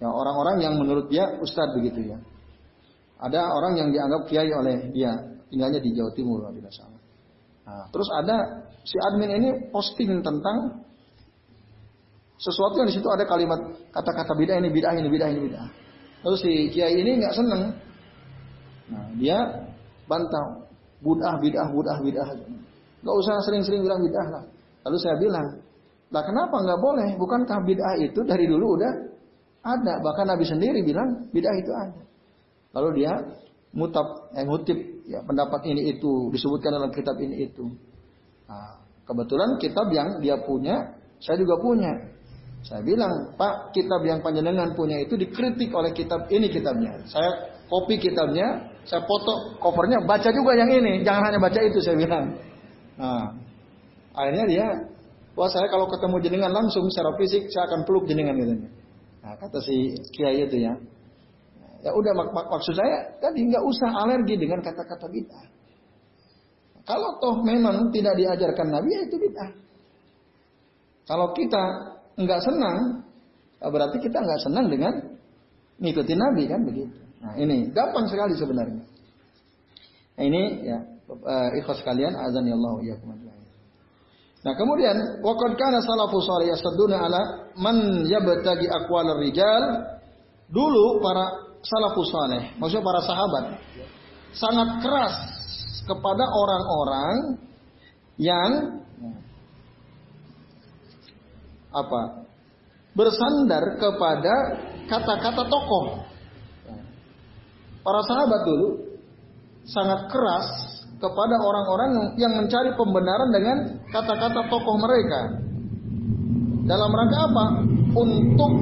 [0.00, 2.18] Ya, orang-orang yang menurut dia ustadz begitu ya.
[3.20, 5.12] Ada orang yang dianggap kiai oleh dia,
[5.52, 7.00] tinggalnya di Jawa Timur kalau tidak salah.
[7.68, 8.36] Nah, terus ada
[8.80, 10.88] si admin ini posting tentang
[12.40, 13.60] sesuatu yang di situ ada kalimat
[13.92, 15.68] kata-kata bid'ah ini bid'ah ini bid'ah ini bid'ah.
[16.24, 17.62] Lalu si kiai ini nggak seneng.
[18.88, 19.36] Nah, dia
[20.08, 20.59] bantah
[21.00, 22.28] bid'ah bid'ah bid'ah bid'ah.
[23.00, 24.44] Gak usah sering-sering bilang bid'ah lah.
[24.88, 25.46] Lalu saya bilang,
[26.10, 27.08] lah kenapa nggak boleh?
[27.16, 28.92] Bukankah bid'ah itu dari dulu udah
[29.60, 32.02] ada, bahkan Nabi sendiri bilang bid'ah itu ada.
[32.76, 33.12] Lalu dia
[33.74, 37.66] mutab, eh, ngutip ya pendapat ini itu disebutkan dalam kitab ini itu.
[38.46, 41.92] Nah, kebetulan kitab yang dia punya, saya juga punya.
[42.60, 47.00] Saya bilang, Pak, kitab yang panjenengan punya itu dikritik oleh kitab ini kitabnya.
[47.08, 51.96] Saya kopi kitabnya, saya foto covernya, baca juga yang ini, jangan hanya baca itu saya
[52.00, 52.32] bilang.
[52.96, 53.32] Nah,
[54.16, 54.66] akhirnya dia,
[55.36, 58.54] wah saya kalau ketemu jenengan langsung secara fisik saya akan peluk jenengan gitu.
[59.20, 60.72] Nah, kata si kiai itu ya.
[61.80, 65.46] Ya udah mak mak maksud saya tadi nggak usah alergi dengan kata-kata bid'ah.
[66.84, 69.50] Kalau toh memang tidak diajarkan Nabi ya itu bid'ah.
[71.08, 71.64] Kalau kita
[72.20, 72.78] nggak senang,
[73.64, 74.92] ya berarti kita nggak senang dengan
[75.80, 76.96] ngikutin Nabi kan begitu.
[77.20, 78.82] Nah ini gampang sekali sebenarnya.
[80.16, 80.78] Nah, ini ya
[81.08, 82.96] uh, ikhlas kalian azan ya Allah ya
[84.40, 87.20] Nah kemudian waqad kana salafu salih yasadduna ala
[87.60, 89.64] man yabtagi aqwalar rijal
[90.48, 91.28] dulu para
[91.60, 93.44] salafus saleh maksudnya para sahabat
[94.32, 95.14] sangat keras
[95.84, 97.36] kepada orang-orang
[98.16, 98.80] yang
[101.70, 102.26] apa
[102.92, 104.34] bersandar kepada
[104.90, 106.02] kata-kata tokoh.
[107.80, 108.68] Para sahabat dulu
[109.64, 110.46] sangat keras
[111.00, 113.56] kepada orang-orang yang mencari pembenaran dengan
[113.88, 115.20] kata-kata tokoh mereka.
[116.68, 117.44] Dalam rangka apa?
[117.90, 118.52] Untuk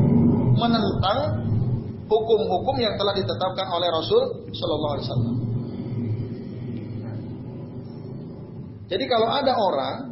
[0.56, 1.18] menentang
[2.08, 4.22] hukum-hukum yang telah ditetapkan oleh Rasul
[4.54, 5.36] Shallallahu Alaihi Wasallam.
[8.88, 10.08] Jadi kalau ada orang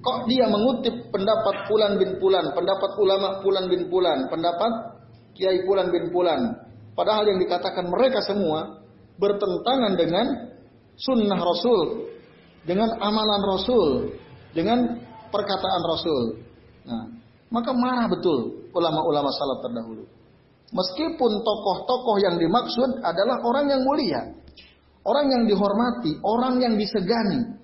[0.00, 4.96] Kok dia mengutip pendapat Pulan bin Pulan, pendapat ulama Pulan bin Pulan, pendapat
[5.36, 6.56] Kiai Pulan bin Pulan.
[6.94, 8.82] Padahal yang dikatakan mereka semua
[9.16, 10.26] bertentangan dengan
[10.96, 12.10] sunnah Rasul,
[12.66, 13.88] dengan amalan Rasul,
[14.52, 15.00] dengan
[15.30, 16.22] perkataan Rasul.
[16.84, 17.04] Nah,
[17.48, 20.04] maka marah betul ulama-ulama salaf terdahulu.
[20.70, 24.22] Meskipun tokoh-tokoh yang dimaksud adalah orang yang mulia,
[25.02, 27.60] orang yang dihormati, orang yang disegani,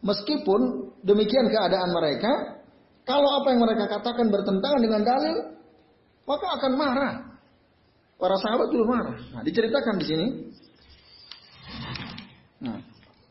[0.00, 0.60] Meskipun
[1.04, 2.32] demikian keadaan mereka,
[3.04, 5.36] kalau apa yang mereka katakan bertentangan dengan dalil,
[6.24, 7.14] maka akan marah.
[8.20, 9.16] Para sahabat dulu marah.
[9.32, 10.26] Nah, diceritakan di sini.
[12.60, 12.76] Nah,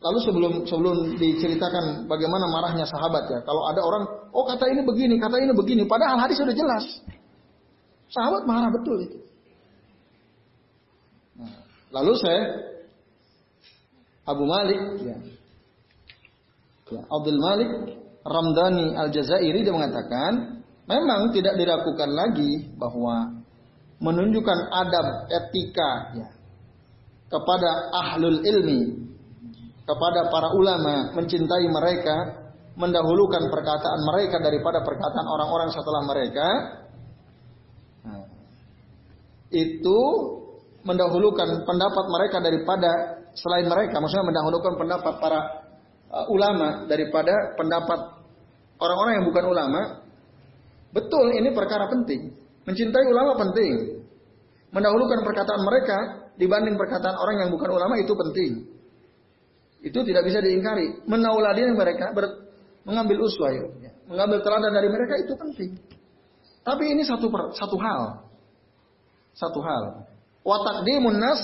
[0.02, 4.02] lalu sebelum sebelum diceritakan bagaimana marahnya sahabat ya, kalau ada orang,
[4.34, 6.84] oh kata ini begini, kata ini begini, padahal hadis sudah jelas.
[8.10, 9.18] Sahabat marah betul itu.
[11.38, 11.54] Nah,
[11.94, 12.42] lalu saya
[14.26, 15.16] Abu Malik ya,
[16.90, 17.70] Ya, Abdul Malik
[18.26, 23.39] Ramdhani Al-Jazairi dia mengatakan, memang tidak diragukan lagi bahwa
[24.00, 26.28] menunjukkan adab etika ya,
[27.28, 29.12] kepada ahlul ilmi,
[29.84, 32.16] kepada para ulama, mencintai mereka,
[32.80, 36.48] mendahulukan perkataan mereka daripada perkataan orang-orang setelah mereka,
[38.08, 38.24] nah,
[39.52, 40.00] itu
[40.80, 42.90] mendahulukan pendapat mereka daripada
[43.36, 45.40] selain mereka, maksudnya mendahulukan pendapat para
[46.08, 48.16] uh, ulama daripada pendapat
[48.80, 49.80] orang-orang yang bukan ulama.
[50.90, 52.39] Betul, ini perkara penting.
[52.68, 54.04] Mencintai ulama penting.
[54.70, 55.98] Mendahulukan perkataan mereka
[56.38, 58.52] dibanding perkataan orang yang bukan ulama itu penting.
[59.80, 61.04] Itu tidak bisa diingkari.
[61.08, 62.52] Menauladin mereka ber,
[62.84, 63.92] mengambil uswah, ya.
[64.08, 65.70] mengambil teladan dari mereka itu penting.
[66.60, 68.28] Tapi ini satu satu hal.
[69.32, 70.04] Satu hal.
[70.44, 71.40] Watakdimun nas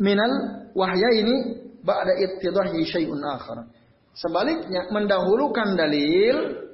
[0.00, 1.36] minal wahya ini
[1.84, 3.68] ba'da ittidahi syai'un akhar.
[4.16, 6.67] Sebaliknya mendahulukan dalil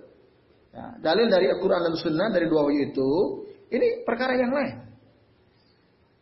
[0.75, 3.11] ya, dalil dari Al-Qur'an dan Sunnah dari dua wahyu itu
[3.71, 4.77] ini perkara yang lain.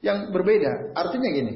[0.03, 0.93] Yang berbeda.
[0.95, 1.55] Artinya gini.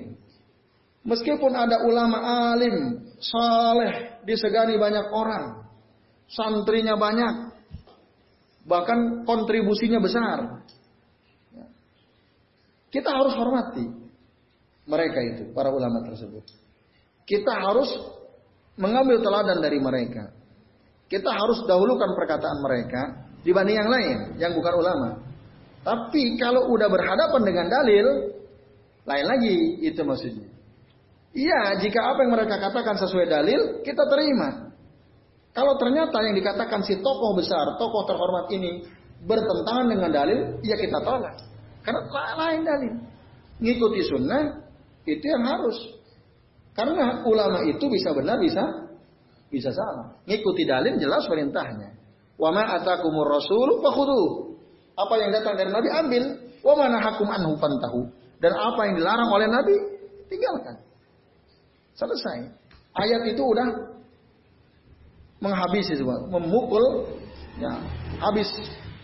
[1.06, 2.18] Meskipun ada ulama
[2.52, 5.70] alim, saleh, disegani banyak orang,
[6.26, 7.54] santrinya banyak,
[8.66, 10.66] bahkan kontribusinya besar.
[11.54, 11.66] Ya.
[12.90, 13.86] Kita harus hormati
[14.86, 16.42] mereka itu, para ulama tersebut.
[17.22, 17.90] Kita harus
[18.74, 20.35] mengambil teladan dari mereka.
[21.06, 23.02] Kita harus dahulukan perkataan mereka
[23.46, 25.08] dibanding yang lain, yang bukan ulama.
[25.86, 28.06] Tapi kalau udah berhadapan dengan dalil,
[29.06, 30.50] lain lagi itu maksudnya.
[31.30, 34.72] Iya, jika apa yang mereka katakan sesuai dalil, kita terima.
[35.54, 38.82] Kalau ternyata yang dikatakan si tokoh besar, tokoh terhormat ini
[39.22, 41.38] bertentangan dengan dalil, ya kita tolak.
[41.86, 42.02] Karena
[42.34, 42.92] lain dalil.
[43.62, 44.58] Ngikuti sunnah,
[45.06, 45.76] itu yang harus.
[46.74, 48.85] Karena ulama itu bisa benar, bisa
[49.52, 50.16] bisa salah.
[50.26, 51.94] Ngikuti dalil jelas perintahnya.
[52.36, 53.80] Wa ma atakumur rasul.
[54.96, 56.22] Apa yang datang dari Nabi ambil.
[56.60, 58.00] Wa ma nahakum anhu fantahu.
[58.42, 59.76] Dan apa yang dilarang oleh Nabi
[60.28, 60.76] tinggalkan.
[61.96, 62.52] Selesai.
[62.96, 63.96] Ayat itu udah
[65.36, 67.12] menghabisi semua, memukul
[67.60, 67.76] ya,
[68.24, 68.48] habis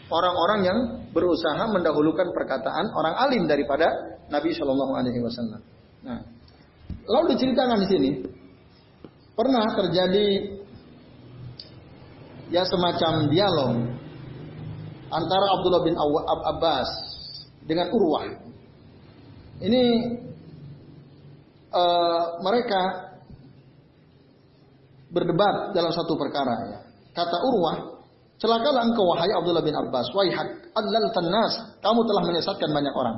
[0.08, 0.78] orang-orang yang
[1.12, 3.84] berusaha mendahulukan perkataan orang alim daripada
[4.32, 5.60] Nabi Shallallahu Alaihi Wasallam.
[6.08, 6.24] Nah,
[7.08, 8.10] Lalu diceritakan di sini
[9.32, 10.60] pernah terjadi
[12.52, 13.72] ya semacam dialog
[15.08, 15.96] antara Abdullah bin
[16.52, 16.88] Abbas
[17.64, 18.28] dengan Urwah.
[19.62, 19.82] Ini
[21.70, 23.12] uh, mereka
[25.12, 26.78] berdebat dalam satu perkara ya.
[27.12, 27.76] Kata Urwah,
[28.40, 30.32] celakalah engkau wahai Abdullah bin Abbas, wahai
[30.72, 31.52] adlal tannas,
[31.84, 33.16] kamu telah menyesatkan banyak orang.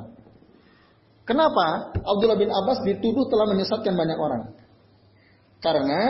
[1.25, 4.64] Kenapa Abdullah bin Abbas dituduh telah menyesatkan banyak orang?
[5.63, 6.01] Karena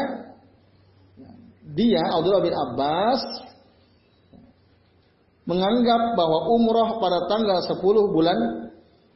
[1.74, 3.22] dia Abdullah bin Abbas
[5.46, 7.82] menganggap bahwa umroh pada tanggal 10
[8.14, 8.40] bulan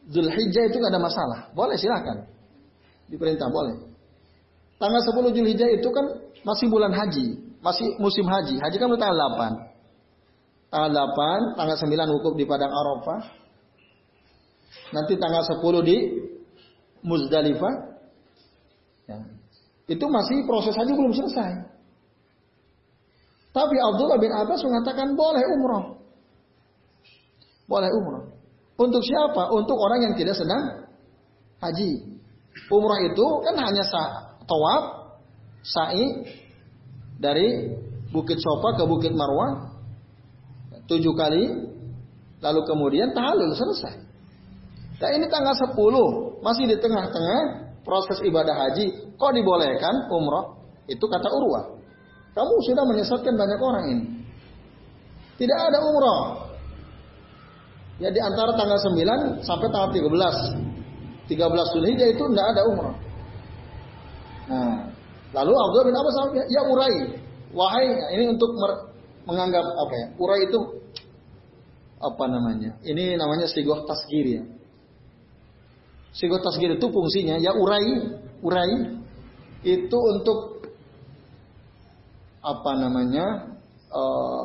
[0.09, 1.39] Zulhijjah itu gak ada masalah.
[1.53, 2.25] Boleh silahkan.
[3.09, 3.77] Diperintah boleh.
[4.81, 6.05] Tanggal 10 Zulhijjah itu kan
[6.41, 7.37] masih bulan haji.
[7.61, 8.57] Masih musim haji.
[8.57, 9.69] Haji kan tanggal 8.
[10.69, 13.21] Tanggal 8, tanggal 9 wukuf di Padang Arafah.
[14.93, 15.97] Nanti tanggal 10 di
[17.05, 17.75] Muzdalifah.
[19.09, 19.38] Ya.
[19.89, 21.65] Itu masih proses haji belum selesai.
[23.49, 25.85] Tapi Abdullah bin Abbas mengatakan boleh umroh.
[27.65, 28.25] Boleh umrah.
[28.77, 29.49] Untuk siapa?
[29.49, 30.85] Untuk orang yang tidak sedang
[31.57, 32.21] haji.
[32.69, 34.01] Umrah itu kan hanya sa
[34.45, 34.83] tawaf,
[35.65, 36.05] sa'i
[37.17, 37.73] dari
[38.13, 39.73] Bukit Sofa ke Bukit Marwah
[40.89, 41.45] tujuh kali,
[42.41, 44.01] lalu kemudian tahalul selesai.
[44.99, 45.77] Nah ini tanggal 10
[46.41, 50.57] masih di tengah-tengah proses ibadah haji, kok dibolehkan umrah?
[50.89, 51.77] Itu kata Urwah.
[52.33, 54.05] Kamu sudah menyesatkan banyak orang ini.
[55.37, 56.49] Tidak ada umrah
[57.99, 61.27] Ya di antara tanggal 9 sampai tanggal 13.
[61.27, 62.95] 13 Zulhijjah itu tidak ada umrah.
[64.49, 64.77] Nah,
[65.35, 66.15] lalu Abdullah bin Abbas
[66.47, 66.95] ya urai.
[67.51, 68.55] Wahai, ini untuk
[69.27, 70.07] menganggap apa ya?
[70.15, 70.59] Urai itu
[71.99, 72.79] apa namanya?
[72.87, 74.43] Ini namanya sigoh tasgir ya.
[76.09, 78.71] Sigoh tasgir itu fungsinya ya urai, urai
[79.63, 80.65] itu untuk
[82.39, 83.57] apa namanya?
[83.89, 84.43] Uh,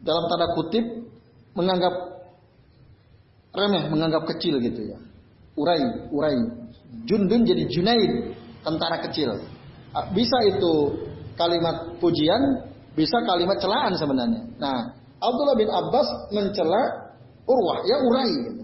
[0.00, 0.84] dalam tanda kutip
[1.52, 1.92] menganggap
[3.52, 4.98] remeh, menganggap kecil gitu ya.
[5.58, 6.36] Urai, urai.
[7.04, 8.32] Jundun jadi Junaid,
[8.64, 9.36] tentara kecil.
[9.92, 11.04] Ah, bisa itu
[11.36, 12.64] kalimat pujian,
[12.94, 14.42] bisa kalimat celaan sebenarnya.
[14.56, 17.12] Nah, Abdullah bin Abbas mencela
[17.44, 18.30] Urwah, ya urai.
[18.30, 18.62] Gitu.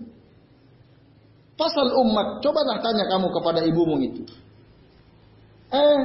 [1.56, 4.28] Pasal umat, cobalah tanya kamu kepada ibumu itu.
[5.72, 6.00] Eh,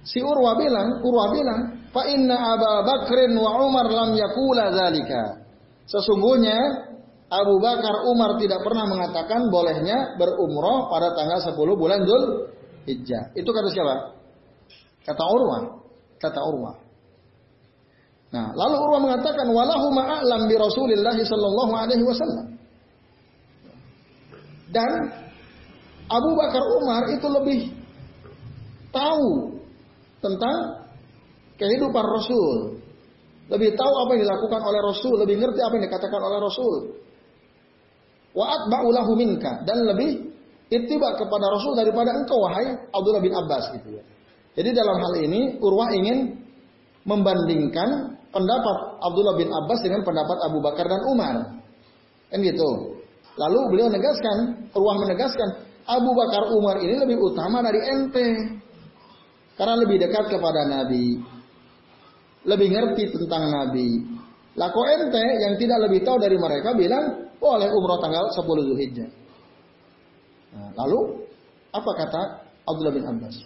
[0.00, 1.60] si Urwah bilang, Urwah bilang,
[1.92, 5.44] fa inna Abu Bakrin wa Umar lam yakula zalika.
[5.84, 6.88] Sesungguhnya
[7.32, 12.48] Abu Bakar Umar tidak pernah mengatakan bolehnya berumroh pada tanggal 10 bulan Dhul
[12.84, 13.32] Hijjah.
[13.32, 14.16] Itu kata siapa?
[15.08, 15.62] Kata Urwah.
[16.20, 16.76] Kata Urwah.
[18.32, 22.51] Nah, lalu Urwah mengatakan walahu ma'alam bi Rasulillah sallallahu alaihi wasallam.
[24.72, 24.90] Dan
[26.08, 27.60] Abu Bakar Umar itu lebih
[28.88, 29.60] tahu
[30.24, 30.88] tentang
[31.60, 32.82] kehidupan Rasul
[33.52, 36.74] lebih tahu apa yang dilakukan oleh Rasul, lebih ngerti apa yang dikatakan oleh Rasul.
[38.32, 40.32] Wa atba'ulahu minka dan lebih
[40.72, 42.64] ittiba kepada Rasul daripada engkau wahai
[42.96, 44.02] Abdullah bin Abbas gitu ya.
[44.56, 46.40] Jadi dalam hal ini Urwah ingin
[47.04, 51.36] membandingkan pendapat Abdullah bin Abbas dengan pendapat Abu Bakar dan Umar.
[52.32, 52.91] Kan gitu.
[53.36, 55.48] Lalu beliau menegaskan, Urwah menegaskan,
[55.88, 58.28] Abu Bakar Umar ini lebih utama dari ente.
[59.56, 61.20] Karena lebih dekat kepada Nabi
[62.46, 64.02] lebih ngerti tentang Nabi.
[64.58, 69.10] Lah kok ente yang tidak lebih tahu dari mereka bilang boleh umroh tanggal 10 Zulhijjah.
[70.52, 71.24] Nah, lalu
[71.72, 72.22] apa kata
[72.68, 73.36] Abdullah bin Abbas?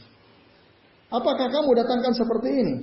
[1.06, 2.76] Apakah kamu datangkan seperti ini?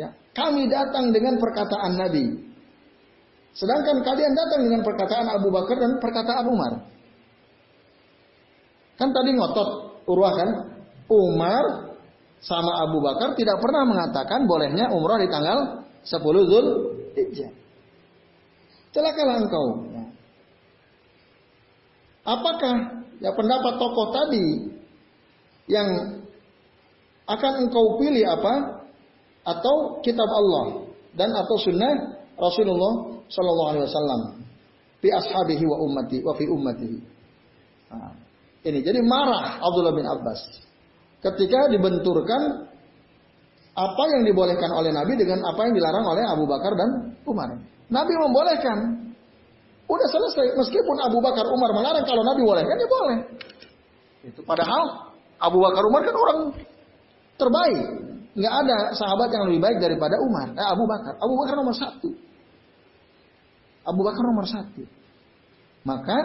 [0.00, 2.45] Ya, kami datang dengan perkataan Nabi.
[3.56, 6.72] Sedangkan kalian datang dengan perkataan Abu Bakar dan perkataan Umar.
[9.00, 9.68] Kan tadi ngotot
[10.04, 10.50] Urwah kan?
[11.08, 11.64] Umar
[12.44, 16.20] sama Abu Bakar tidak pernah mengatakan bolehnya umrah di tanggal 10
[16.52, 16.66] Zul
[17.16, 17.52] Hijjah.
[18.92, 19.66] Celakalah engkau.
[22.26, 22.74] Apakah
[23.22, 24.46] ya pendapat tokoh tadi
[25.70, 25.88] yang
[27.24, 28.54] akan engkau pilih apa?
[29.46, 32.92] Atau kitab Allah dan atau sunnah Rasulullah
[33.26, 34.20] Shallallahu Alaihi Wasallam
[35.00, 36.98] fi ashabihi wa ummati wa fi ummatihi.
[37.92, 38.12] Nah,
[38.66, 40.40] ini jadi marah Abdullah bin Abbas
[41.22, 42.66] ketika dibenturkan
[43.76, 47.52] apa yang dibolehkan oleh Nabi dengan apa yang dilarang oleh Abu Bakar dan Umar.
[47.92, 48.78] Nabi membolehkan.
[49.86, 50.58] Udah selesai.
[50.58, 53.18] Meskipun Abu Bakar Umar melarang kalau Nabi bolehkan ya boleh.
[54.26, 56.38] Itu padahal Abu Bakar Umar kan orang
[57.38, 57.84] terbaik.
[58.36, 60.50] Nggak ada sahabat yang lebih baik daripada Umar.
[60.56, 61.12] Eh, Abu Bakar.
[61.20, 62.10] Abu Bakar nomor satu.
[63.86, 64.82] Abu Bakar nomor satu.
[65.86, 66.18] Maka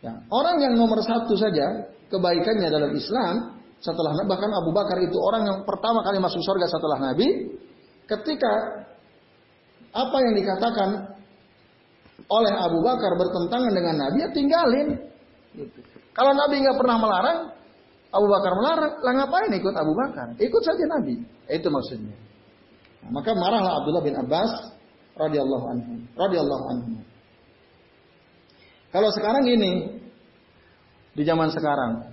[0.00, 5.42] ya, orang yang nomor satu saja kebaikannya dalam Islam setelah bahkan Abu Bakar itu orang
[5.44, 7.28] yang pertama kali masuk surga setelah Nabi
[8.08, 8.52] ketika
[9.92, 10.88] apa yang dikatakan
[12.26, 14.88] oleh Abu Bakar bertentangan dengan Nabi, ya tinggalin.
[15.54, 15.78] Gitu.
[16.16, 17.38] Kalau Nabi nggak pernah melarang,
[18.10, 20.26] Abu Bakar melarang, lah ngapain ikut Abu Bakar?
[20.40, 21.14] Ikut saja Nabi.
[21.46, 22.16] Itu maksudnya.
[23.06, 24.50] Maka marahlah Abdullah bin Abbas
[25.16, 26.92] radhiyallahu anhu, radhiyallahu anhu.
[28.92, 30.00] Kalau sekarang ini
[31.16, 32.12] di zaman sekarang,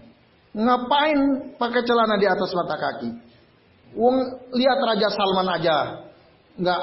[0.56, 1.20] ngapain
[1.60, 3.10] pakai celana di atas mata kaki?
[3.94, 4.16] Wong
[4.58, 5.78] lihat Raja Salman aja
[6.58, 6.82] nggak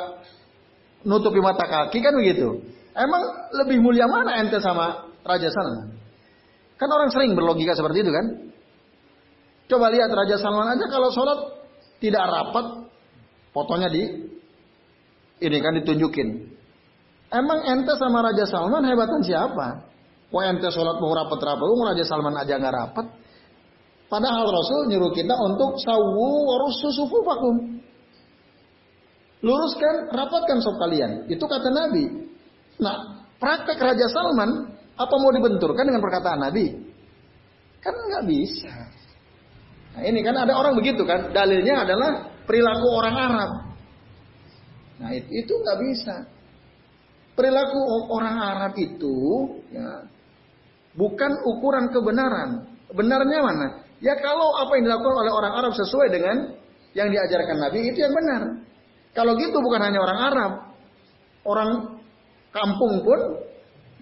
[1.05, 2.65] nutupi mata kaki kan begitu.
[2.95, 5.97] Emang lebih mulia mana ente sama Raja Salman?
[6.77, 8.27] Kan orang sering berlogika seperti itu kan?
[9.69, 11.39] Coba lihat Raja Salman aja kalau sholat
[12.01, 12.89] tidak rapat,
[13.53, 14.03] fotonya di
[15.41, 16.29] ini kan ditunjukin.
[17.31, 19.89] Emang ente sama Raja Salman hebatan siapa?
[20.31, 23.07] Wah ente sholat mau rapat-rapat, Raja Salman aja nggak rapat.
[24.11, 27.79] Padahal Rasul nyuruh kita untuk sawu warus sufufakum.
[29.41, 31.31] Luruskan, rapatkan sop kalian.
[31.31, 32.05] Itu kata Nabi.
[32.83, 36.77] Nah, praktek Raja Salman, apa mau dibenturkan dengan perkataan Nabi?
[37.81, 38.75] Kan nggak bisa.
[39.97, 41.33] Nah ini kan ada orang begitu kan.
[41.33, 43.51] Dalilnya adalah perilaku orang Arab.
[45.01, 46.17] Nah itu nggak bisa.
[47.33, 47.81] Perilaku
[48.13, 49.17] orang Arab itu
[49.73, 50.05] ya,
[50.93, 52.69] bukan ukuran kebenaran.
[52.93, 53.67] Benarnya mana?
[54.05, 56.37] Ya kalau apa yang dilakukan oleh orang Arab sesuai dengan
[56.93, 58.43] yang diajarkan Nabi itu yang benar.
[59.17, 60.53] Kalau gitu bukan hanya orang Arab,
[61.49, 61.71] orang
[62.53, 63.21] kampung pun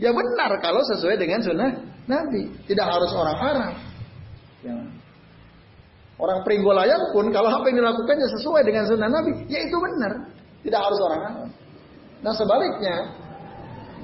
[0.03, 1.71] ya benar kalau sesuai dengan sunnah
[2.11, 2.43] Nabi.
[2.67, 3.75] Tidak harus orang Arab.
[4.67, 4.77] Ya.
[6.19, 10.38] Orang Pringgolayan pun kalau apa yang dilakukannya sesuai dengan sunnah Nabi, ya itu benar.
[10.63, 11.49] Tidak harus orang Arab.
[12.19, 12.97] Nah sebaliknya,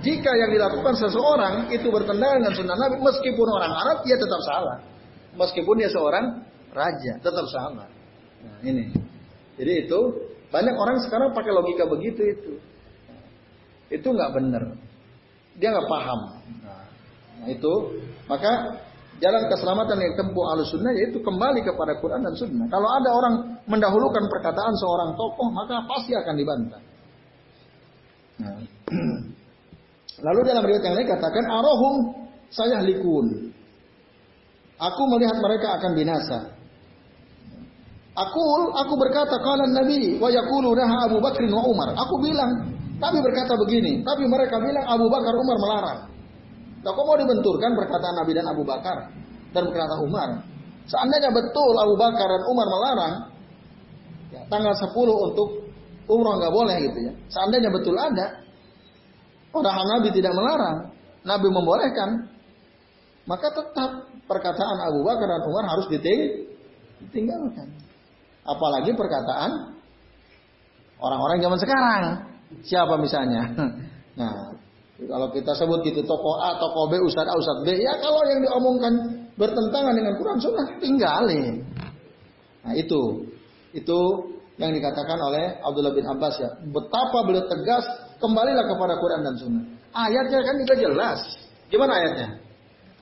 [0.04, 4.78] jika yang dilakukan seseorang itu bertentangan dengan sunnah Nabi, meskipun orang Arab, ya tetap salah.
[5.34, 7.88] Meskipun dia seorang raja, tetap salah.
[8.44, 8.90] Nah, ini.
[9.54, 10.00] Jadi itu
[10.50, 12.52] banyak orang sekarang pakai logika begitu itu.
[13.90, 14.62] Itu nggak benar.
[15.58, 16.20] Dia nggak paham.
[17.40, 17.72] Nah, itu
[18.30, 18.78] maka
[19.22, 22.66] jalan keselamatan yang tempuh alus sunnah yaitu kembali kepada Quran dan sunnah.
[22.70, 23.34] Kalau ada orang
[23.64, 26.82] mendahulukan perkataan seorang tokoh maka pasti akan dibantah.
[28.40, 28.58] Nah.
[30.24, 31.94] Lalu dalam riwayat yang lain katakan arohum
[32.54, 33.50] saya likun.
[34.78, 36.38] Aku melihat mereka akan binasa.
[38.14, 38.42] Aku
[38.78, 41.98] aku berkata kalau Nabi wa yaqulu naha Abu Bakr wa Umar.
[41.98, 46.00] Aku bilang, tapi berkata begini, tapi mereka bilang Abu Bakar Umar melarang.
[46.84, 49.10] Kok mau dibenturkan perkataan Nabi dan Abu Bakar
[49.50, 50.30] dan berkata Umar?
[50.86, 53.14] Seandainya betul Abu Bakar dan Umar melarang,
[54.34, 54.90] ya, tanggal 10
[55.30, 55.48] untuk
[56.10, 57.12] umroh nggak boleh gitu ya.
[57.30, 58.42] Seandainya betul ada,
[59.54, 60.78] padahal Nabi tidak melarang,
[61.22, 62.10] Nabi membolehkan,
[63.24, 63.90] maka tetap
[64.28, 67.72] perkataan Abu Bakar dan Umar harus ditinggalkan.
[68.44, 69.80] Apalagi perkataan
[71.00, 72.04] orang-orang zaman sekarang.
[72.64, 73.42] Siapa misalnya?
[74.14, 74.54] Nah,
[74.94, 78.46] kalau kita sebut gitu toko A, toko B, ustad A, ustad B, ya kalau yang
[78.46, 78.94] diomongkan
[79.34, 81.66] bertentangan dengan Quran Sunnah, tinggalin.
[82.62, 83.26] Nah itu,
[83.74, 84.00] itu
[84.54, 86.50] yang dikatakan oleh Abdullah bin Abbas ya.
[86.70, 87.84] Betapa beliau tegas,
[88.22, 89.64] kembalilah kepada Quran dan Sunnah.
[89.90, 91.18] Ayatnya kan juga jelas.
[91.70, 92.28] Gimana ayatnya?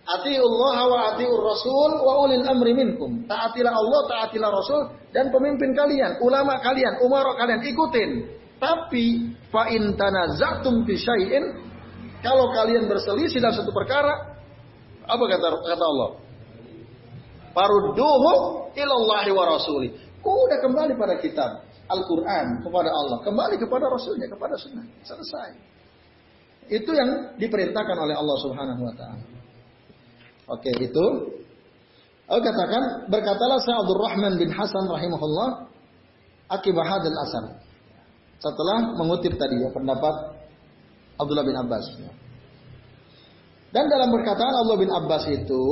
[0.03, 3.23] Allah wa atiur Rasul wa ulil amri minkum.
[3.29, 4.83] Taatilah Allah, taatilah Rasul
[5.14, 8.11] dan pemimpin kalian, ulama kalian, umara kalian ikutin.
[8.59, 11.45] Tapi fa in tanazatum fi syai'in
[12.23, 14.14] kalau kalian berselisih dalam satu perkara,
[15.07, 16.11] apa kata kata Allah?
[17.53, 18.33] Farudduhu
[18.75, 19.89] ilallahi wa rasuli.
[20.23, 24.87] Udah kembali pada kitab Al-Quran kepada Allah, kembali kepada Rasulnya, kepada Sunnah.
[25.03, 25.51] Selesai.
[26.70, 29.25] Itu yang diperintahkan oleh Allah Subhanahu Wa Taala.
[30.57, 31.07] Oke, itu.
[32.31, 35.68] Aku katakan, berkatalah Sa'ad Rahman bin Hasan rahimahullah,
[36.49, 37.45] akibah hadal asar.
[38.39, 40.39] Setelah mengutip tadi ya pendapat
[41.18, 41.87] Abdullah bin Abbas.
[43.73, 45.64] Dan dalam perkataan Allah bin Abbas itu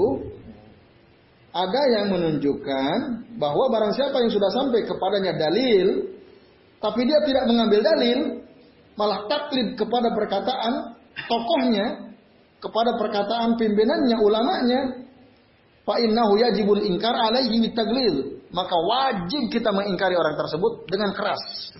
[1.51, 2.97] ada yang menunjukkan
[3.35, 6.15] bahwa barang siapa yang sudah sampai kepadanya dalil,
[6.79, 8.19] tapi dia tidak mengambil dalil,
[8.95, 10.95] malah taklid kepada perkataan
[11.27, 12.15] tokohnya,
[12.63, 14.81] kepada perkataan pimpinannya, ulamanya,
[15.83, 18.39] fa innahu yajibul ingkar alaihi bitaglil.
[18.51, 21.71] Maka wajib kita mengingkari orang tersebut dengan keras.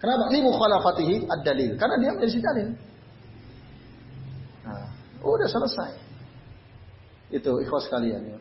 [0.00, 0.32] Kenapa?
[0.32, 1.76] Li mukhalafatihi ad-dalil.
[1.76, 2.68] Karena dia menjadi dalil.
[4.64, 4.88] Nah,
[5.20, 5.92] udah selesai.
[7.28, 8.38] Itu ikhwas kalian ya.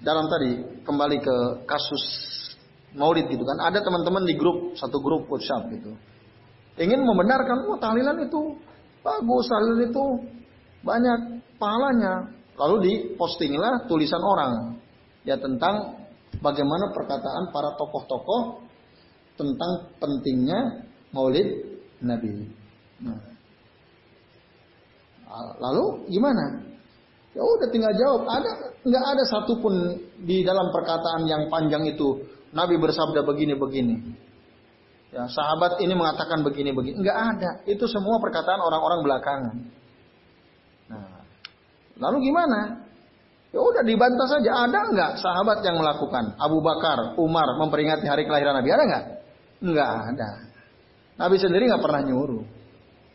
[0.00, 1.36] Dalam tadi kembali ke
[1.68, 2.04] kasus
[2.96, 3.70] Maulid gitu kan.
[3.70, 5.92] Ada teman-teman di grup, satu grup WhatsApp gitu.
[6.80, 8.56] Ingin membenarkan, oh tahlilan itu
[9.00, 10.04] Bagus salin itu
[10.84, 12.28] banyak pahalanya.
[12.60, 14.76] Lalu dipostinglah tulisan orang
[15.24, 16.04] ya tentang
[16.44, 18.60] bagaimana perkataan para tokoh-tokoh
[19.40, 20.84] tentang pentingnya
[21.16, 21.48] Maulid
[22.04, 22.44] Nabi.
[23.00, 23.20] Nah.
[25.64, 26.68] Lalu gimana?
[27.30, 28.26] Ya udah tinggal jawab.
[28.26, 28.50] Ada
[28.82, 29.74] nggak ada satupun
[30.26, 33.96] di dalam perkataan yang panjang itu Nabi bersabda begini-begini.
[35.10, 37.02] Ya, sahabat ini mengatakan begini-begini.
[37.02, 37.50] Nggak ada.
[37.66, 39.56] Itu semua perkataan orang-orang belakangan.
[40.90, 41.22] Nah,
[41.98, 42.86] lalu gimana?
[43.50, 44.66] Ya udah dibantah saja.
[44.70, 46.38] Ada nggak sahabat yang melakukan?
[46.38, 48.70] Abu Bakar, Umar memperingati hari kelahiran Nabi.
[48.70, 49.04] Ada nggak?
[49.66, 50.30] Nggak ada.
[51.18, 52.59] Nabi sendiri nggak pernah nyuruh.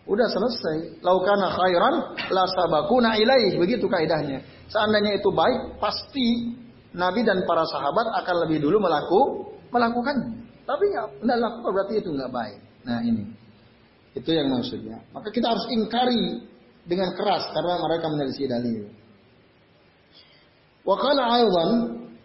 [0.05, 1.01] Udah selesai.
[1.01, 1.95] Laukana khairan
[2.29, 3.57] la sabakuna ilaih.
[3.57, 4.41] Begitu kaidahnya.
[4.69, 6.53] Seandainya itu baik, pasti
[6.93, 9.21] Nabi dan para sahabat akan lebih dulu melaku,
[9.73, 10.45] melakukannya.
[10.65, 10.83] Tapi
[11.21, 12.57] nggak lakukan berarti itu nggak baik.
[12.85, 13.25] Nah ini.
[14.13, 15.01] Itu yang maksudnya.
[15.11, 16.47] Maka kita harus ingkari
[16.85, 18.83] dengan keras karena mereka menyelisih dalil.
[20.85, 21.69] Wakala aywan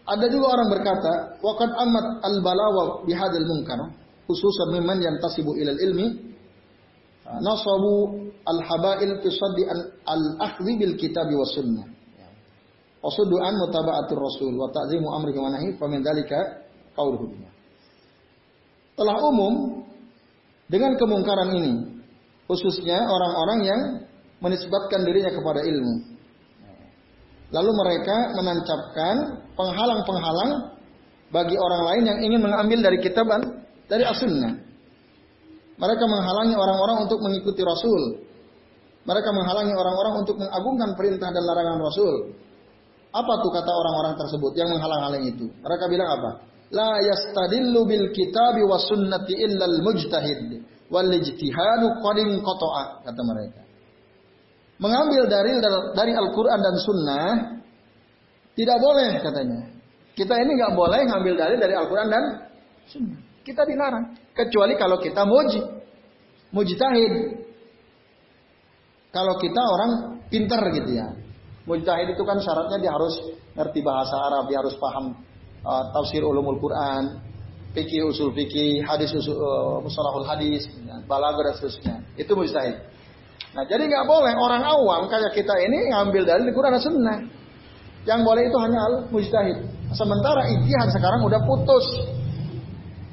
[0.04, 3.78] ada juga orang berkata, wakat amat al balawa bihadil munkar,
[4.28, 6.29] khususan memang yang tasibu ilal ilmi,
[7.38, 9.62] nasabu al-habail fi saddi
[10.02, 11.86] al-akhdhi bil kitab wa sunnah.
[13.00, 17.32] Wasudu an mutaba'atir rasul wa ta'zimu amri wa nahi fa min dzalika qauluhu
[18.92, 19.80] Telah umum
[20.68, 21.74] dengan kemungkaran ini
[22.44, 23.80] khususnya orang-orang yang
[24.44, 25.94] menisbatkan dirinya kepada ilmu.
[27.50, 29.14] Lalu mereka menancapkan
[29.56, 30.52] penghalang-penghalang
[31.30, 33.26] bagi orang lain yang ingin mengambil dari kitab
[33.90, 34.69] dari as-sunnah.
[35.80, 38.20] Mereka menghalangi orang-orang untuk mengikuti Rasul.
[39.08, 42.36] Mereka menghalangi orang-orang untuk mengagungkan perintah dan larangan Rasul.
[43.10, 45.48] Apa tuh kata orang-orang tersebut yang menghalang-halangi itu?
[45.64, 46.30] Mereka bilang apa?
[46.70, 50.62] La yastadillu bil kitabi was sunnati illa al mujtahid
[50.92, 53.60] wal ijtihadu qadin qata'a kata mereka.
[54.78, 55.58] Mengambil dari
[55.96, 57.28] dari Al-Qur'an dan sunnah
[58.54, 59.60] tidak boleh katanya.
[60.14, 62.24] Kita ini nggak boleh ngambil dari dari Al-Qur'an dan
[62.86, 63.18] sunnah.
[63.42, 64.29] Kita dilarang.
[64.40, 65.60] Kecuali kalau kita muji.
[66.50, 67.12] Mujtahid.
[69.10, 69.90] Kalau kita orang
[70.32, 71.08] pinter gitu ya.
[71.68, 73.14] Mujtahid itu kan syaratnya dia harus
[73.52, 75.12] ngerti bahasa Arab, dia harus paham
[75.66, 77.20] uh, tafsir ulumul Quran,
[77.76, 80.66] fikih usul fikih, hadis usul uh, musalahul hadis,
[81.04, 81.94] balaghah dan seterusnya.
[82.16, 82.80] Itu mujtahid.
[83.50, 87.18] Nah, jadi nggak boleh orang awam kayak kita ini ngambil dari Quran dan Sunnah.
[88.06, 89.58] Yang boleh itu hanya al mujtahid.
[89.92, 91.86] Sementara ijtihad sekarang udah putus.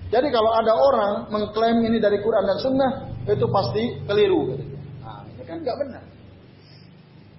[0.07, 2.91] Jadi kalau ada orang mengklaim ini dari Quran dan Sunnah,
[3.27, 4.55] itu pasti keliru.
[5.03, 6.03] Nah, ini kan nggak benar.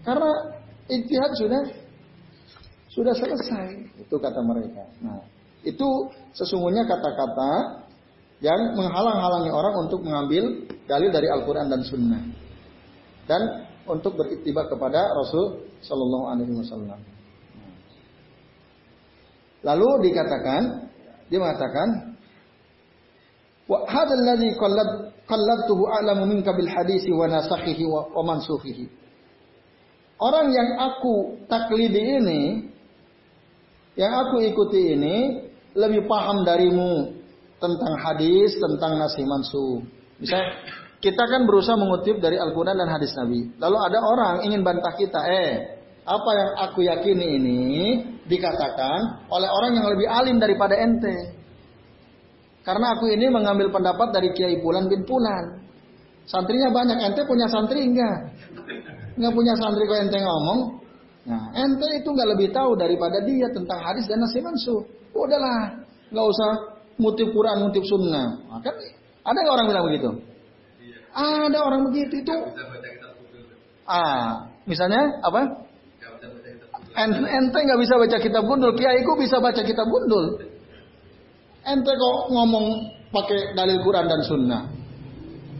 [0.04, 0.30] Karena
[0.88, 1.62] ijtihad sudah
[2.92, 4.84] sudah selesai, itu kata mereka.
[5.00, 5.24] Nah,
[5.64, 5.88] itu
[6.36, 7.84] sesungguhnya kata-kata
[8.44, 12.22] yang menghalang-halangi orang untuk mengambil dalil dari Al-Quran dan Sunnah
[13.26, 17.00] dan untuk beriktibar kepada Rasul Shallallahu Alaihi Wasallam.
[19.66, 20.62] Lalu dikatakan,
[21.26, 22.17] dia mengatakan,
[23.68, 23.84] Wa
[25.28, 28.40] qalladtuhu a'lamu bil hadisi wa nasakhihi wa, wa.
[30.18, 32.42] Orang yang aku taklidi ini,
[33.94, 35.46] yang aku ikuti ini
[35.78, 37.14] lebih paham darimu
[37.62, 39.78] tentang hadis, tentang nasih mansuh.
[40.18, 40.58] Misalnya
[40.98, 43.54] kita kan berusaha mengutip dari Al-Quran dan hadis Nabi.
[43.62, 45.52] Lalu ada orang ingin bantah kita, eh
[46.08, 47.62] apa yang aku yakini ini
[48.26, 51.37] dikatakan oleh orang yang lebih alim daripada ente.
[52.68, 55.56] Karena aku ini mengambil pendapat dari Kiai Pulan bin Pulan.
[56.28, 58.28] Santrinya banyak, ente punya santri enggak?
[59.16, 60.76] Enggak punya santri kok ente ngomong.
[61.24, 64.84] Nah, ente itu enggak lebih tahu daripada dia tentang hadis dan nasi mansuh.
[65.16, 65.80] Udahlah,
[66.12, 66.50] enggak usah
[67.00, 68.36] mutip Quran, mutip sunnah.
[68.36, 68.76] Nah, kan
[69.24, 70.10] ada nggak orang bilang begitu?
[71.16, 72.36] Ada orang begitu itu.
[73.88, 75.64] Ah, misalnya apa?
[77.32, 80.47] Ente nggak bisa baca kitab gundul, kiaiku bisa baca kitab gundul.
[81.66, 82.66] Ente kok ngomong
[83.10, 84.62] pakai dalil Quran dan Sunnah.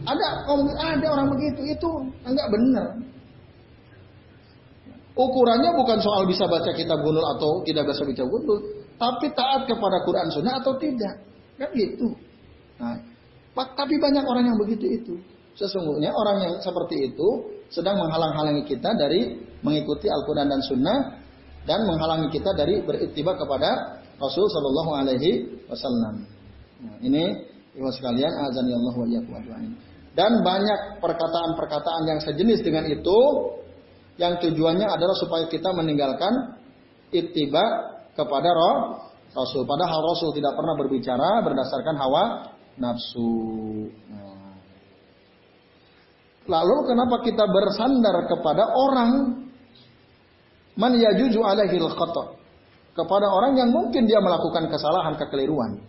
[0.07, 0.47] Ada
[0.79, 1.89] ada orang begitu itu
[2.23, 2.87] enggak benar.
[5.19, 8.59] Ukurannya bukan soal bisa baca kitab gundul atau tidak bisa baca gundul,
[8.95, 11.19] tapi taat kepada Quran Sunnah atau tidak.
[11.59, 12.15] Kan gitu.
[12.79, 12.95] Nah,
[13.75, 15.19] tapi banyak orang yang begitu itu.
[15.59, 17.27] Sesungguhnya orang yang seperti itu
[17.67, 20.99] sedang menghalang-halangi kita dari mengikuti Al-Quran dan Sunnah
[21.67, 25.31] dan menghalangi kita dari beriktibar kepada Rasul Shallallahu Alaihi
[25.71, 26.27] Wasallam.
[26.83, 27.23] Nah, ini
[27.75, 28.95] ibu sekalian, azan ya Allah
[30.15, 33.19] Dan banyak perkataan-perkataan yang sejenis dengan itu,
[34.19, 36.59] yang tujuannya adalah supaya kita meninggalkan
[37.15, 37.63] ittiba
[38.13, 38.75] kepada roh
[39.31, 39.63] Rasul.
[39.63, 42.23] Padahal Rasul tidak pernah berbicara berdasarkan hawa
[42.75, 43.87] nafsu.
[44.11, 44.57] Nah.
[46.49, 49.11] Lalu kenapa kita bersandar kepada orang
[50.75, 51.93] man yajuju alaihi al
[52.93, 55.79] kepada orang yang mungkin dia melakukan kesalahan, kekeliruan.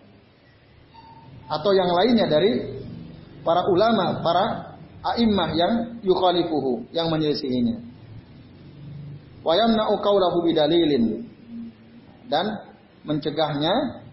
[1.50, 2.80] Atau yang lainnya dari
[3.42, 4.76] para ulama, para
[5.14, 5.72] a'immah yang
[6.04, 7.76] yukhalifuhu, yang menyelisihinya.
[9.42, 11.26] Wa yamna'u qawlahu bidalilin.
[12.30, 12.46] Dan
[13.02, 14.04] mencegahnya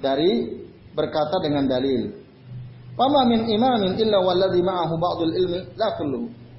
[0.00, 0.64] dari
[0.96, 2.24] berkata dengan dalil.
[2.96, 5.92] Fama min imamin illa walladhi ma'ahu ba'dul ilmi la.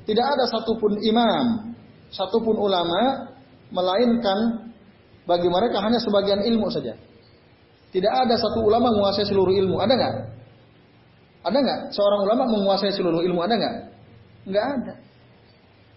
[0.06, 1.74] Tidak ada satupun imam,
[2.14, 3.34] satupun ulama
[3.74, 4.67] melainkan
[5.28, 6.96] bagi mereka hanya sebagian ilmu saja.
[7.92, 9.80] Tidak ada satu ulama menguasai seluruh ilmu.
[9.80, 10.14] Ada nggak?
[11.48, 11.80] Ada nggak?
[11.96, 13.76] Seorang ulama menguasai seluruh ilmu ada nggak?
[14.48, 14.94] Nggak ada.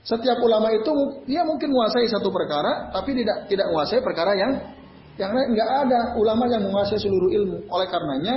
[0.00, 0.90] Setiap ulama itu
[1.28, 4.52] dia mungkin menguasai satu perkara, tapi tidak tidak menguasai perkara yang
[5.20, 5.48] yang lain.
[5.52, 7.68] Nggak ada ulama yang menguasai seluruh ilmu.
[7.68, 8.34] Oleh karenanya,